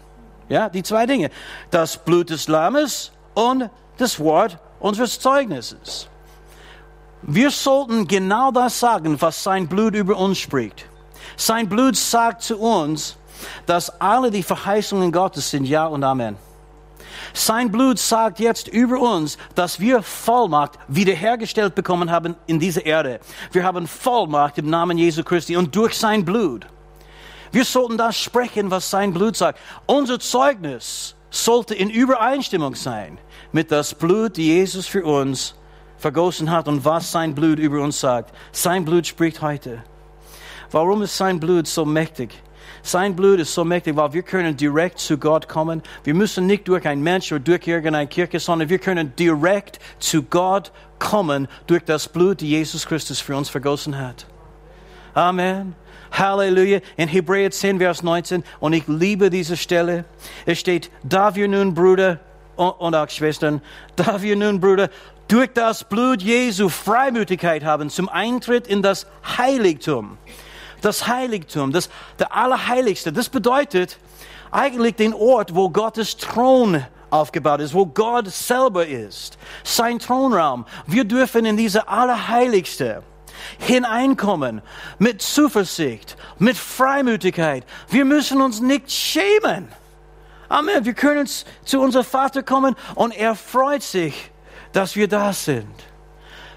Ja, 0.48 0.68
die 0.68 0.82
zwei 0.82 1.06
Dinge. 1.06 1.30
Das 1.70 1.96
Blut 1.96 2.30
des 2.30 2.48
Lammes 2.48 3.12
und 3.34 3.70
das 3.98 4.18
Wort 4.18 4.58
unseres 4.80 5.20
Zeugnisses. 5.20 6.08
Wir 7.22 7.50
sollten 7.50 8.08
genau 8.08 8.50
das 8.50 8.80
sagen, 8.80 9.20
was 9.20 9.42
sein 9.42 9.68
Blut 9.68 9.94
über 9.94 10.16
uns 10.16 10.38
spricht. 10.38 10.86
Sein 11.36 11.68
Blut 11.68 11.96
sagt 11.96 12.42
zu 12.42 12.58
uns, 12.58 13.16
dass 13.66 14.00
alle 14.00 14.30
die 14.30 14.42
Verheißungen 14.42 15.12
Gottes 15.12 15.50
sind 15.50 15.64
Ja 15.64 15.86
und 15.86 16.02
Amen. 16.02 16.36
Sein 17.32 17.70
Blut 17.70 17.98
sagt 17.98 18.40
jetzt 18.40 18.68
über 18.68 18.98
uns, 18.98 19.38
dass 19.54 19.80
wir 19.80 20.02
Vollmacht 20.02 20.78
wiederhergestellt 20.88 21.74
bekommen 21.74 22.10
haben 22.10 22.36
in 22.46 22.58
dieser 22.58 22.84
Erde. 22.84 23.20
Wir 23.52 23.64
haben 23.64 23.86
Vollmacht 23.86 24.58
im 24.58 24.68
Namen 24.68 24.98
Jesu 24.98 25.22
Christi 25.22 25.56
und 25.56 25.74
durch 25.74 25.94
sein 25.94 26.24
Blut. 26.24 26.66
Wir 27.52 27.64
sollten 27.64 27.98
das 27.98 28.16
sprechen, 28.16 28.70
was 28.70 28.90
sein 28.90 29.12
Blut 29.12 29.36
sagt. 29.36 29.58
Unser 29.86 30.20
Zeugnis 30.20 31.14
sollte 31.30 31.74
in 31.74 31.90
Übereinstimmung 31.90 32.74
sein 32.74 33.18
mit 33.52 33.70
das 33.70 33.94
Blut, 33.94 34.36
die 34.36 34.46
Jesus 34.48 34.86
für 34.86 35.04
uns 35.04 35.54
vergossen 35.98 36.50
hat 36.50 36.68
und 36.68 36.84
was 36.84 37.10
sein 37.12 37.34
Blut 37.34 37.58
über 37.58 37.82
uns 37.82 38.00
sagt. 38.00 38.34
Sein 38.52 38.84
Blut 38.84 39.06
spricht 39.06 39.42
heute. 39.42 39.82
Warum 40.70 41.02
ist 41.02 41.16
sein 41.16 41.40
Blut 41.40 41.66
so 41.66 41.84
mächtig? 41.84 42.42
Sein 42.82 43.14
Blut 43.14 43.40
ist 43.40 43.54
so 43.54 43.64
mächtig, 43.64 43.96
weil 43.96 44.12
wir 44.12 44.22
können 44.22 44.56
direkt 44.56 44.98
zu 44.98 45.18
Gott 45.18 45.48
kommen. 45.48 45.82
Wir 46.04 46.14
müssen 46.14 46.46
nicht 46.46 46.66
durch 46.68 46.86
ein 46.86 47.02
Mensch 47.02 47.30
oder 47.32 47.40
durch 47.40 47.66
irgendeine 47.66 48.06
Kirche, 48.06 48.40
sondern 48.40 48.68
wir 48.68 48.78
können 48.78 49.14
direkt 49.16 49.78
zu 49.98 50.22
Gott 50.22 50.72
kommen 50.98 51.48
durch 51.66 51.84
das 51.84 52.08
Blut, 52.08 52.40
die 52.40 52.50
Jesus 52.50 52.86
Christus 52.86 53.20
für 53.20 53.36
uns 53.36 53.48
vergossen 53.48 53.98
hat. 53.98 54.26
Amen. 55.14 55.74
Halleluja. 56.12 56.80
In 56.96 57.08
Hebräer 57.08 57.50
10, 57.50 57.78
Vers 57.78 58.02
19. 58.02 58.44
Und 58.60 58.72
ich 58.72 58.86
liebe 58.86 59.30
diese 59.30 59.56
Stelle. 59.56 60.04
Es 60.46 60.58
steht, 60.58 60.90
da 61.02 61.34
wir 61.34 61.48
nun, 61.48 61.74
Brüder 61.74 62.20
und 62.56 62.94
auch 62.94 63.08
Schwestern, 63.08 63.62
da 63.96 64.20
wir 64.20 64.36
nun, 64.36 64.60
Brüder, 64.60 64.90
durch 65.28 65.50
das 65.52 65.84
Blut 65.84 66.22
Jesu 66.22 66.68
Freimütigkeit 66.68 67.64
haben 67.64 67.88
zum 67.88 68.08
Eintritt 68.08 68.66
in 68.66 68.82
das 68.82 69.06
Heiligtum. 69.38 70.18
Das 70.80 71.06
Heiligtum, 71.06 71.72
das, 71.72 71.90
der 72.18 72.34
Allerheiligste. 72.34 73.12
Das 73.12 73.28
bedeutet 73.28 73.98
eigentlich 74.50 74.96
den 74.96 75.14
Ort, 75.14 75.54
wo 75.54 75.70
Gottes 75.70 76.16
Thron 76.16 76.84
aufgebaut 77.10 77.60
ist, 77.60 77.74
wo 77.74 77.86
Gott 77.86 78.28
selber 78.28 78.86
ist. 78.86 79.38
Sein 79.64 79.98
Thronraum. 79.98 80.64
Wir 80.86 81.04
dürfen 81.04 81.44
in 81.44 81.56
diese 81.56 81.88
Allerheiligste 81.88 83.02
hineinkommen 83.58 84.62
mit 84.98 85.22
Zuversicht, 85.22 86.16
mit 86.38 86.56
Freimütigkeit. 86.56 87.64
Wir 87.88 88.04
müssen 88.04 88.40
uns 88.40 88.60
nicht 88.60 88.90
schämen. 88.90 89.68
Amen. 90.48 90.84
Wir 90.84 90.94
können 90.94 91.28
zu 91.64 91.80
unserem 91.80 92.04
Vater 92.04 92.42
kommen 92.42 92.74
und 92.94 93.16
er 93.16 93.34
freut 93.34 93.82
sich, 93.82 94.30
dass 94.72 94.96
wir 94.96 95.08
da 95.08 95.32
sind. 95.32 95.72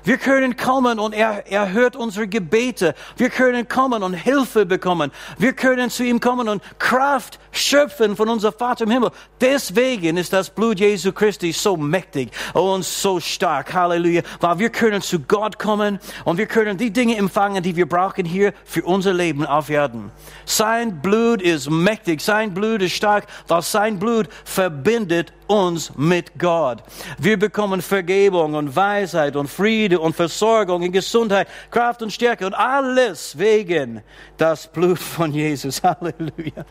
Wir 0.04 0.18
können 0.18 0.58
kommen 0.58 1.00
und 1.00 1.14
er, 1.14 1.46
er 1.48 1.72
hört 1.72 1.96
unsere 1.96 2.28
Gebete. 2.28 2.94
Wir 3.16 3.30
können 3.30 3.68
kommen 3.68 4.04
und 4.04 4.14
Hilfe 4.14 4.66
bekommen. 4.66 5.12
Wir 5.38 5.54
können 5.54 5.90
zu 5.90 6.04
ihm 6.04 6.20
kommen 6.20 6.50
und 6.50 6.62
Kraft 6.78 7.40
schöpfen 7.52 8.16
von 8.16 8.28
unserem 8.28 8.54
Vater 8.54 8.84
im 8.84 8.92
Himmel. 8.92 9.12
Deswegen 9.40 10.18
ist 10.18 10.34
das 10.34 10.50
Blut 10.50 10.80
Jesu 10.80 11.14
Christi 11.14 11.54
so 11.54 11.78
mächtig 11.78 12.32
und 12.54 12.84
so 12.84 13.20
stark. 13.20 13.74
Halleluja. 13.74 14.24
Weil 14.42 14.60
wir 14.60 14.70
können 14.70 15.02
zu 15.02 15.20
Gott 15.20 15.58
kommen 15.58 16.00
und 16.26 16.38
wir 16.38 16.48
können 16.48 16.78
die 16.78 16.92
Dinge 16.92 17.16
empfangen, 17.16 17.64
die 17.64 17.76
wir 17.76 17.88
brauchen 17.88 18.26
hier 18.26 18.54
für 18.66 18.84
unser 18.84 19.14
Leben 19.14 19.46
auf 19.46 19.70
Erden. 19.70 20.12
Sein 20.46 21.02
Blut 21.02 21.42
ist 21.42 21.70
mächtig. 21.70 22.22
Sein 22.22 22.54
Blut 22.54 22.82
ist 22.82 22.94
stark, 22.94 23.26
weil 23.48 23.62
sein 23.62 24.00
Blut 24.00 24.28
verbindet 24.44 25.32
uns 25.48 25.92
mit 25.96 26.38
Gott. 26.40 26.84
Wir 27.20 27.38
bekommen 27.38 27.82
Vergebung 27.82 28.56
und 28.56 28.76
Weisheit 28.76 29.36
und 29.36 29.48
Friede 29.94 30.00
und 30.00 30.16
Versorgung 30.16 30.84
und 30.84 30.92
Gesundheit, 30.92 31.48
Kraft 31.70 32.02
und 32.02 32.12
Stärke 32.12 32.46
und 32.46 32.54
alles 32.54 33.38
wegen 33.38 34.02
das 34.38 34.68
Blut 34.68 35.00
von 35.00 35.32
Jesus. 35.32 35.82
Halleluja. 35.84 36.66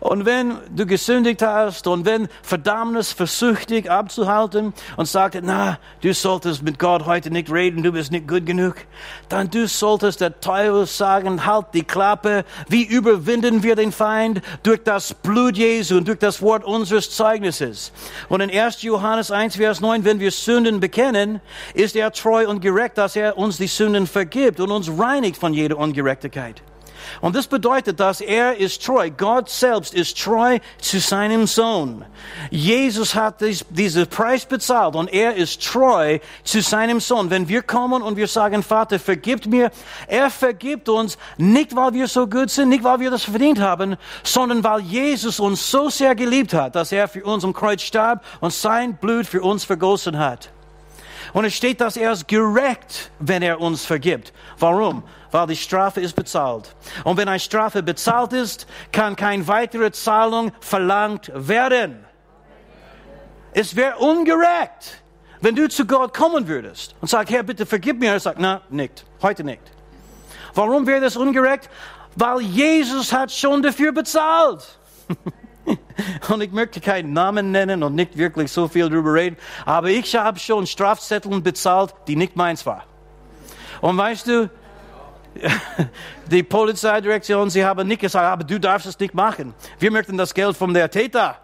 Und 0.00 0.24
wenn 0.26 0.58
du 0.74 0.86
gesündigt 0.86 1.42
hast 1.42 1.86
und 1.86 2.04
wenn 2.04 2.28
Verdammnis 2.42 3.12
versucht 3.12 3.70
dich 3.70 3.90
abzuhalten 3.90 4.72
und 4.96 5.06
sagt, 5.06 5.38
na, 5.42 5.78
du 6.00 6.12
solltest 6.12 6.62
mit 6.62 6.78
Gott 6.78 7.06
heute 7.06 7.30
nicht 7.30 7.50
reden, 7.50 7.82
du 7.82 7.92
bist 7.92 8.10
nicht 8.10 8.26
gut 8.26 8.46
genug, 8.46 8.76
dann 9.28 9.50
du 9.50 9.68
solltest 9.68 10.20
der 10.20 10.40
Teufel 10.40 10.86
sagen, 10.86 11.46
halt 11.46 11.66
die 11.74 11.84
Klappe. 11.84 12.44
Wie 12.68 12.84
überwinden 12.84 13.62
wir 13.62 13.76
den 13.76 13.92
Feind? 13.92 14.42
Durch 14.62 14.82
das 14.82 15.14
Blut 15.14 15.56
Jesu 15.56 15.96
und 15.96 16.08
durch 16.08 16.18
das 16.18 16.42
Wort 16.42 16.64
unseres 16.64 17.10
Zeugnisses. 17.10 17.92
Und 18.28 18.40
in 18.40 18.50
1. 18.50 18.82
Johannes 18.82 19.30
1, 19.30 19.56
Vers 19.56 19.80
9, 19.80 20.04
wenn 20.04 20.20
wir 20.20 20.30
Sünden 20.30 20.80
bekennen, 20.80 21.40
ist 21.74 21.96
er 21.96 22.12
treu 22.24 22.48
und 22.48 22.60
gerecht, 22.60 22.96
dass 22.96 23.16
er 23.16 23.36
uns 23.36 23.58
die 23.58 23.66
Sünden 23.66 24.06
vergibt 24.06 24.58
und 24.58 24.70
uns 24.70 24.90
reinigt 24.98 25.36
von 25.36 25.52
jeder 25.52 25.76
Ungerechtigkeit. 25.76 26.62
Und 27.20 27.36
das 27.36 27.46
bedeutet, 27.46 28.00
dass 28.00 28.22
er 28.22 28.56
ist 28.56 28.82
treu. 28.82 29.10
Gott 29.10 29.50
selbst 29.50 29.92
ist 29.92 30.18
treu 30.18 30.58
zu 30.78 31.00
seinem 31.00 31.46
Sohn. 31.46 32.02
Jesus 32.50 33.14
hat 33.14 33.42
dies, 33.42 33.66
diesen 33.68 34.06
Preis 34.06 34.46
bezahlt 34.46 34.96
und 34.96 35.12
er 35.12 35.34
ist 35.34 35.62
treu 35.62 36.18
zu 36.44 36.62
seinem 36.62 37.00
Sohn. 37.00 37.28
Wenn 37.28 37.46
wir 37.46 37.60
kommen 37.60 38.00
und 38.00 38.16
wir 38.16 38.26
sagen, 38.26 38.62
Vater, 38.62 38.98
vergibt 38.98 39.44
mir, 39.46 39.70
er 40.06 40.30
vergibt 40.30 40.88
uns 40.88 41.18
nicht, 41.36 41.76
weil 41.76 41.92
wir 41.92 42.08
so 42.08 42.26
gut 42.26 42.48
sind, 42.48 42.70
nicht, 42.70 42.84
weil 42.84 43.00
wir 43.00 43.10
das 43.10 43.24
verdient 43.24 43.60
haben, 43.60 43.96
sondern 44.22 44.64
weil 44.64 44.80
Jesus 44.80 45.40
uns 45.40 45.70
so 45.70 45.90
sehr 45.90 46.14
geliebt 46.14 46.54
hat, 46.54 46.74
dass 46.74 46.90
er 46.90 47.06
für 47.06 47.24
uns 47.24 47.44
am 47.44 47.52
Kreuz 47.52 47.82
starb 47.82 48.24
und 48.40 48.54
sein 48.54 48.96
Blut 48.96 49.26
für 49.26 49.42
uns 49.42 49.64
vergossen 49.64 50.18
hat. 50.18 50.53
Und 51.32 51.44
es 51.44 51.54
steht, 51.54 51.80
dass 51.80 51.96
er 51.96 52.12
ist 52.12 52.28
gerecht, 52.28 53.10
wenn 53.18 53.42
er 53.42 53.60
uns 53.60 53.84
vergibt. 53.84 54.32
Warum? 54.58 55.02
Weil 55.30 55.46
die 55.48 55.56
Strafe 55.56 56.00
ist 56.00 56.14
bezahlt. 56.14 56.74
Und 57.04 57.16
wenn 57.16 57.28
eine 57.28 57.40
Strafe 57.40 57.82
bezahlt 57.82 58.32
ist, 58.32 58.66
kann 58.92 59.16
keine 59.16 59.46
weitere 59.48 59.90
Zahlung 59.90 60.52
verlangt 60.60 61.30
werden. 61.34 62.04
Es 63.52 63.74
wäre 63.76 63.96
ungerecht, 63.96 65.02
wenn 65.40 65.54
du 65.54 65.68
zu 65.68 65.86
Gott 65.86 66.14
kommen 66.14 66.48
würdest 66.48 66.94
und 67.00 67.08
sagst, 67.08 67.32
Herr, 67.32 67.42
bitte 67.42 67.66
vergib 67.66 68.00
mir. 68.00 68.12
Er 68.12 68.20
sagt, 68.20 68.38
na, 68.40 68.62
nicht. 68.70 69.04
Heute 69.22 69.44
nicht. 69.44 69.62
Warum 70.54 70.86
wäre 70.86 71.00
das 71.00 71.16
ungerecht? 71.16 71.68
Weil 72.16 72.40
Jesus 72.40 73.12
hat 73.12 73.32
schon 73.32 73.62
dafür 73.62 73.92
bezahlt. 73.92 74.78
Und 76.28 76.42
ich 76.42 76.52
möchte 76.52 76.80
keinen 76.80 77.12
Namen 77.12 77.50
nennen 77.50 77.82
und 77.82 77.94
nicht 77.94 78.18
wirklich 78.18 78.50
so 78.50 78.68
viel 78.68 78.88
darüber 78.88 79.14
reden, 79.14 79.36
aber 79.64 79.88
ich 79.88 80.14
habe 80.16 80.38
schon 80.38 80.66
Strafzetteln 80.66 81.42
bezahlt, 81.42 81.94
die 82.06 82.16
nicht 82.16 82.36
meins 82.36 82.66
waren. 82.66 82.82
Und 83.80 83.96
weißt 83.96 84.26
du, 84.26 84.50
Die 86.30 86.42
Polizeidirektion, 86.42 87.50
sie 87.50 87.64
haben 87.64 87.86
nicht 87.88 88.00
gesagt, 88.00 88.24
aber 88.24 88.44
du 88.44 88.58
darfst 88.58 88.86
es 88.86 88.98
nicht 88.98 89.14
machen. 89.14 89.54
Wir 89.78 89.90
möchten 89.90 90.16
das 90.16 90.34
Geld 90.34 90.56
von 90.56 90.72
der 90.72 90.90
Täter. 90.90 91.36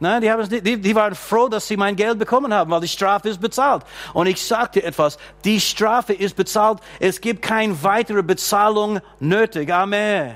Nein, 0.00 0.22
die, 0.22 0.30
haben 0.30 0.40
es 0.40 0.50
nicht, 0.50 0.66
die, 0.66 0.80
die 0.80 0.94
waren 0.94 1.14
froh, 1.14 1.48
dass 1.48 1.68
sie 1.68 1.76
mein 1.76 1.94
Geld 1.94 2.18
bekommen 2.18 2.52
haben, 2.52 2.70
weil 2.70 2.80
die 2.80 2.88
Strafe 2.88 3.28
ist 3.28 3.40
bezahlt. 3.40 3.84
Und 4.12 4.26
ich 4.26 4.42
sagte 4.42 4.82
etwas, 4.82 5.18
die 5.44 5.60
Strafe 5.60 6.12
ist 6.12 6.34
bezahlt. 6.34 6.80
Es 6.98 7.20
gibt 7.20 7.42
keine 7.42 7.80
weitere 7.82 8.22
Bezahlung 8.22 9.00
nötig. 9.20 9.72
Amen. 9.72 10.34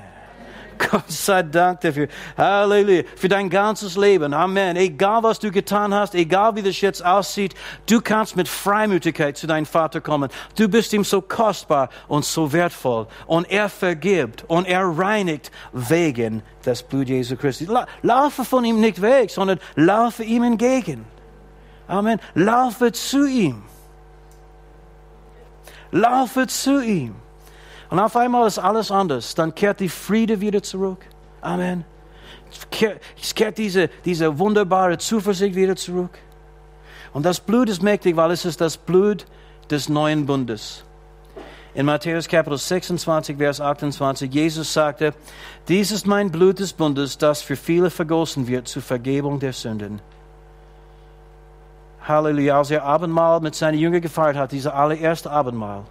Gott 0.79 1.11
sei 1.11 1.43
Dank 1.43 1.81
dafür. 1.81 2.07
Halleluja. 2.37 3.03
Für 3.15 3.27
dein 3.27 3.49
ganzes 3.49 3.97
Leben. 3.97 4.33
Amen. 4.33 4.77
Egal 4.77 5.21
was 5.23 5.37
du 5.37 5.51
getan 5.51 5.93
hast, 5.93 6.15
egal 6.15 6.55
wie 6.55 6.61
das 6.61 6.79
jetzt 6.81 7.05
aussieht, 7.05 7.53
du 7.87 8.01
kannst 8.01 8.35
mit 8.35 8.47
Freimütigkeit 8.47 9.37
zu 9.37 9.45
deinem 9.45 9.65
Vater 9.65 10.01
kommen. 10.01 10.29
Du 10.57 10.67
bist 10.69 10.93
ihm 10.93 11.03
so 11.03 11.21
kostbar 11.21 11.89
und 12.07 12.25
so 12.25 12.51
wertvoll. 12.53 13.07
Und 13.27 13.51
er 13.51 13.69
vergibt 13.69 14.45
und 14.47 14.67
er 14.67 14.83
reinigt 14.97 15.51
wegen 15.73 16.41
des 16.65 16.81
Blut 16.81 17.09
Jesu 17.09 17.35
Christi. 17.35 17.67
Laufe 18.01 18.45
von 18.45 18.63
ihm 18.63 18.79
nicht 18.79 19.01
weg, 19.01 19.29
sondern 19.29 19.59
laufe 19.75 20.23
ihm 20.23 20.43
entgegen. 20.43 21.05
Amen. 21.87 22.19
Laufe 22.35 22.91
zu 22.91 23.27
ihm. 23.27 23.63
Laufe 25.91 26.47
zu 26.47 26.81
ihm. 26.81 27.15
Und 27.89 27.99
auf 27.99 28.15
einmal 28.15 28.47
ist 28.47 28.59
alles 28.59 28.91
anders. 28.91 29.35
Dann 29.35 29.53
kehrt 29.55 29.79
die 29.79 29.89
Friede 29.89 30.41
wieder 30.41 30.61
zurück. 30.61 31.05
Amen. 31.41 31.85
Es 33.21 33.35
kehrt 33.35 33.57
diese, 33.57 33.89
diese 34.05 34.39
wunderbare 34.39 34.97
Zuversicht 34.97 35.55
wieder 35.55 35.75
zurück. 35.75 36.11
Und 37.13 37.25
das 37.25 37.39
Blut 37.39 37.69
ist 37.69 37.81
mächtig, 37.81 38.15
weil 38.15 38.31
es 38.31 38.45
ist 38.45 38.61
das 38.61 38.77
Blut 38.77 39.25
des 39.69 39.89
neuen 39.89 40.25
Bundes. 40.25 40.83
In 41.73 41.85
Matthäus 41.85 42.27
Kapitel 42.27 42.57
26, 42.57 43.37
Vers 43.37 43.61
28, 43.61 44.33
Jesus 44.33 44.73
sagte, 44.73 45.13
dies 45.67 45.91
ist 45.91 46.07
mein 46.07 46.31
Blut 46.31 46.59
des 46.59 46.73
Bundes, 46.73 47.17
das 47.17 47.41
für 47.41 47.55
viele 47.55 47.89
vergossen 47.89 48.47
wird 48.47 48.67
zur 48.67 48.81
Vergebung 48.81 49.39
der 49.39 49.53
Sünden. 49.53 50.01
Halleluja, 52.01 52.57
als 52.57 52.71
er 52.71 52.83
Abendmahl 52.83 53.39
mit 53.39 53.53
seinen 53.53 53.77
Jüngern 53.77 54.01
gefeiert 54.01 54.35
hat, 54.35 54.51
dieser 54.51 54.73
allererste 54.73 55.29
Abendmahl, 55.29 55.83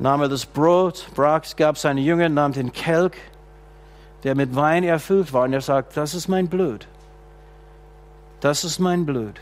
nahm 0.00 0.22
er 0.22 0.28
das 0.28 0.46
Brot, 0.46 1.06
brach 1.14 1.44
gab 1.56 1.78
seine 1.78 2.00
Jünger, 2.00 2.28
nahm 2.28 2.52
den 2.52 2.72
Kelch, 2.72 3.12
der 4.24 4.34
mit 4.34 4.56
Wein 4.56 4.82
erfüllt 4.82 5.32
war, 5.32 5.44
und 5.44 5.52
er 5.52 5.60
sagt, 5.60 5.96
das 5.96 6.14
ist 6.14 6.26
mein 6.26 6.48
Blut. 6.48 6.88
Das 8.40 8.64
ist 8.64 8.78
mein 8.78 9.04
Blut. 9.04 9.40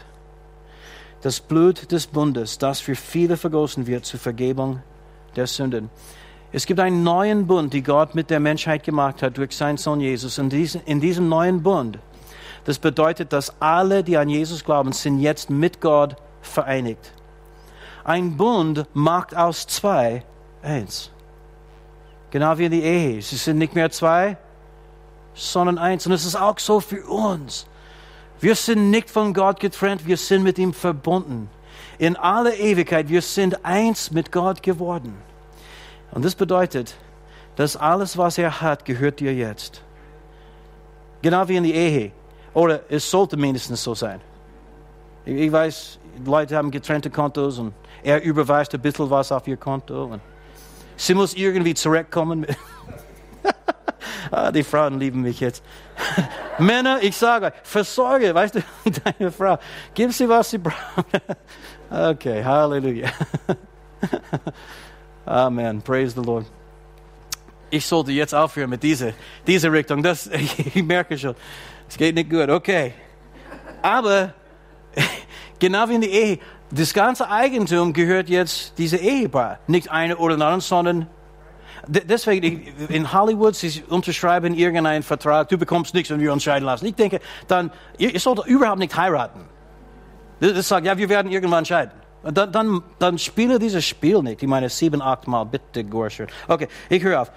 Das 1.22 1.40
Blut 1.40 1.90
des 1.90 2.06
Bundes, 2.06 2.58
das 2.58 2.80
für 2.80 2.96
viele 2.96 3.36
vergossen 3.36 3.86
wird 3.86 4.04
zur 4.04 4.20
Vergebung 4.20 4.82
der 5.36 5.46
Sünden. 5.46 5.90
Es 6.50 6.66
gibt 6.66 6.80
einen 6.80 7.02
neuen 7.02 7.46
Bund, 7.46 7.72
den 7.72 7.84
Gott 7.84 8.14
mit 8.14 8.30
der 8.30 8.40
Menschheit 8.40 8.82
gemacht 8.82 9.22
hat 9.22 9.36
durch 9.36 9.56
seinen 9.56 9.76
Sohn 9.76 10.00
Jesus. 10.00 10.38
Und 10.38 10.52
in 10.52 11.00
diesem 11.00 11.28
neuen 11.28 11.62
Bund, 11.62 11.98
das 12.64 12.78
bedeutet, 12.78 13.32
dass 13.32 13.60
alle, 13.60 14.02
die 14.02 14.16
an 14.16 14.28
Jesus 14.28 14.64
glauben, 14.64 14.92
sind 14.92 15.20
jetzt 15.20 15.50
mit 15.50 15.80
Gott 15.80 16.16
vereinigt. 16.40 17.12
Ein 18.04 18.36
Bund 18.36 18.86
macht 18.94 19.36
aus 19.36 19.66
zwei 19.66 20.24
eins. 20.62 21.10
Genau 22.30 22.58
wie 22.58 22.66
in 22.66 22.72
die 22.72 22.82
Ehe. 22.82 23.22
Sie 23.22 23.36
sind 23.36 23.58
nicht 23.58 23.74
mehr 23.74 23.90
zwei, 23.90 24.36
sondern 25.34 25.78
eins. 25.78 26.06
Und 26.06 26.12
es 26.12 26.24
ist 26.24 26.36
auch 26.36 26.58
so 26.58 26.80
für 26.80 27.06
uns. 27.06 27.66
Wir 28.40 28.54
sind 28.54 28.90
nicht 28.90 29.10
von 29.10 29.34
Gott 29.34 29.58
getrennt, 29.60 30.06
wir 30.06 30.16
sind 30.16 30.42
mit 30.42 30.58
ihm 30.58 30.72
verbunden. 30.72 31.48
In 31.98 32.16
aller 32.16 32.54
Ewigkeit, 32.54 33.08
wir 33.08 33.22
sind 33.22 33.64
eins 33.64 34.10
mit 34.10 34.30
Gott 34.30 34.62
geworden. 34.62 35.16
Und 36.12 36.24
das 36.24 36.34
bedeutet, 36.34 36.94
dass 37.56 37.76
alles, 37.76 38.16
was 38.16 38.38
er 38.38 38.60
hat, 38.60 38.84
gehört 38.84 39.18
dir 39.18 39.34
jetzt. 39.34 39.82
Genau 41.22 41.48
wie 41.48 41.56
in 41.56 41.64
die 41.64 41.74
Ehe. 41.74 42.12
Oder 42.54 42.82
es 42.88 43.10
sollte 43.10 43.36
mindestens 43.36 43.82
so 43.82 43.94
sein. 43.94 44.20
Ich 45.24 45.50
weiß, 45.50 45.98
Leute 46.24 46.56
haben 46.56 46.70
getrennte 46.70 47.10
Kontos 47.10 47.58
und 47.58 47.74
er 48.02 48.22
überweist 48.22 48.72
ein 48.74 48.80
bisschen 48.80 49.10
was 49.10 49.32
auf 49.32 49.46
ihr 49.48 49.56
Konto. 49.56 50.04
Und 50.04 50.20
Sie 50.98 51.14
muss 51.14 51.34
irgendwie 51.34 51.74
zurückkommen. 51.74 52.44
ah, 54.32 54.50
die 54.50 54.64
Frauen 54.64 54.98
lieben 54.98 55.22
mich 55.22 55.38
jetzt. 55.38 55.62
Männer, 56.58 56.98
ich 57.00 57.16
sage, 57.16 57.52
versorge, 57.62 58.34
weißt 58.34 58.56
du, 58.56 58.60
deine 59.04 59.30
Frau. 59.30 59.58
Gib 59.94 60.12
sie, 60.12 60.28
was 60.28 60.50
sie 60.50 60.58
braucht. 60.58 61.06
okay, 61.88 62.44
Halleluja. 62.44 63.10
Amen. 65.24 65.80
Praise 65.82 66.20
the 66.20 66.26
Lord. 66.26 66.46
Ich 67.70 67.86
sollte 67.86 68.10
jetzt 68.10 68.34
aufhören 68.34 68.70
mit 68.70 68.82
dieser, 68.82 69.12
dieser 69.46 69.70
Richtung. 69.70 70.02
Das, 70.02 70.26
ich 70.26 70.82
merke 70.82 71.16
schon, 71.16 71.36
es 71.88 71.96
geht 71.96 72.16
nicht 72.16 72.28
gut. 72.28 72.48
Okay. 72.50 72.92
Aber 73.82 74.34
genau 75.58 75.88
wie 75.88 75.94
in 75.94 76.00
der 76.00 76.10
Ehe, 76.10 76.38
das 76.70 76.92
ganze 76.92 77.30
Eigentum 77.30 77.92
gehört 77.92 78.28
jetzt 78.28 78.78
dieser 78.78 79.00
Ehepaar. 79.00 79.58
Nicht 79.66 79.90
einer 79.90 80.20
oder 80.20 80.34
anderen, 80.34 80.60
sondern 80.60 81.06
deswegen 81.86 82.66
in 82.88 83.12
Hollywood, 83.12 83.54
sie 83.54 83.82
unterschreiben 83.88 84.54
irgendeinen 84.54 85.02
Vertrag, 85.02 85.48
du 85.48 85.56
bekommst 85.56 85.94
nichts, 85.94 86.10
wenn 86.10 86.20
wir 86.20 86.32
uns 86.32 86.42
scheiden 86.42 86.66
lassen. 86.66 86.86
Ich 86.86 86.94
denke, 86.94 87.20
dann, 87.46 87.70
ihr 87.96 88.18
sollt 88.20 88.46
überhaupt 88.46 88.78
nicht 88.78 88.96
heiraten. 88.96 89.40
Das 90.40 90.68
sagt, 90.68 90.86
ja, 90.86 90.96
wir 90.96 91.08
werden 91.08 91.32
irgendwann 91.32 91.64
scheiden. 91.64 91.92
Dann, 92.22 92.52
dann, 92.52 92.82
dann 92.98 93.18
spiele 93.18 93.58
dieses 93.58 93.84
Spiel 93.84 94.22
nicht. 94.22 94.42
Ich 94.42 94.48
meine, 94.48 94.68
sieben, 94.68 95.00
acht 95.00 95.26
Mal, 95.26 95.44
bitte, 95.44 95.84
Gorscher. 95.84 96.26
Okay, 96.48 96.68
ich 96.88 97.02
höre 97.02 97.22
auf. 97.22 97.32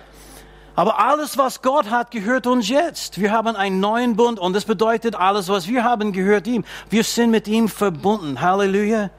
Aber 0.76 1.00
alles, 1.00 1.38
was 1.38 1.62
Gott 1.62 1.90
hat, 1.90 2.12
gehört 2.12 2.48
uns 2.48 2.70
jetzt. 2.70 3.20
Wir 3.20 3.32
haben 3.32 3.56
einen 3.56 3.80
neuen 3.80 4.16
Bund 4.16 4.40
und 4.40 4.54
das 4.54 4.66
bedeutet, 4.66 5.16
alles, 5.16 5.50
was 5.50 5.68
wir 5.68 5.84
haben, 5.84 6.14
gehört 6.14 6.48
ihm. 6.48 6.64
Wir 6.90 7.04
sind 7.04 7.32
mit 7.32 7.48
ihm 7.48 7.68
verbunden. 7.68 8.40
Halleluja. 8.40 9.10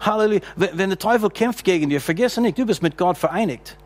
Halleluja. 0.00 0.40
Wenn 0.56 0.90
der 0.90 0.98
Teufel 0.98 1.28
kämpft 1.30 1.64
gegen 1.64 1.90
dir, 1.90 2.00
vergesse 2.00 2.40
nicht, 2.40 2.56
du 2.56 2.66
bist 2.66 2.82
mit 2.82 2.96
Gott 2.96 3.18
vereinigt. 3.18 3.76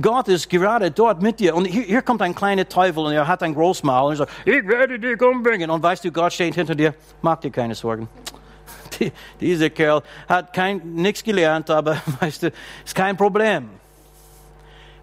Gott 0.00 0.28
ist 0.28 0.48
gerade 0.48 0.90
dort 0.90 1.22
mit 1.22 1.38
dir. 1.38 1.54
Und 1.54 1.66
hier, 1.66 1.82
hier 1.82 2.02
kommt 2.02 2.22
ein 2.22 2.34
kleiner 2.34 2.68
Teufel 2.68 3.04
und 3.04 3.12
er 3.12 3.28
hat 3.28 3.42
ein 3.42 3.54
Großmaul 3.54 4.10
und 4.10 4.16
sagt, 4.16 4.32
ich 4.44 4.66
werde 4.66 4.98
dich 4.98 5.20
umbringen. 5.20 5.70
Und 5.70 5.82
weißt 5.82 6.04
du, 6.04 6.10
Gott 6.10 6.32
steht 6.32 6.54
hinter 6.54 6.74
dir. 6.74 6.94
Mach 7.20 7.36
dir 7.36 7.50
keine 7.50 7.74
Sorgen. 7.74 8.08
Die, 8.98 9.12
dieser 9.40 9.70
Kerl 9.70 10.02
hat 10.28 10.52
kein, 10.52 10.78
nichts 10.94 11.24
gelernt, 11.24 11.70
aber 11.70 11.96
weißt 12.20 12.44
du, 12.44 12.52
ist 12.84 12.94
kein 12.94 13.16
Problem. 13.16 13.70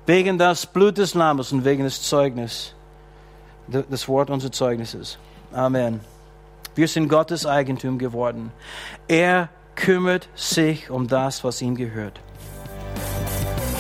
Wegen 0.09 0.39
des 0.39 0.65
Blut 0.65 0.97
des 0.97 1.13
Lammes 1.13 1.51
und 1.51 1.65
wegen 1.65 1.83
des 1.83 2.01
Zeugnisses. 2.01 2.73
Das 3.67 4.07
Wort 4.07 4.31
unseres 4.31 4.53
Zeugnisses. 4.53 5.19
Amen. 5.53 5.99
Wir 6.73 6.87
sind 6.87 7.09
Gottes 7.09 7.45
Eigentum 7.45 7.99
geworden. 7.99 8.51
Er 9.07 9.49
kümmert 9.75 10.27
sich 10.33 10.89
um 10.89 11.07
das, 11.07 11.43
was 11.43 11.61
ihm 11.61 11.75
gehört. 11.75 12.19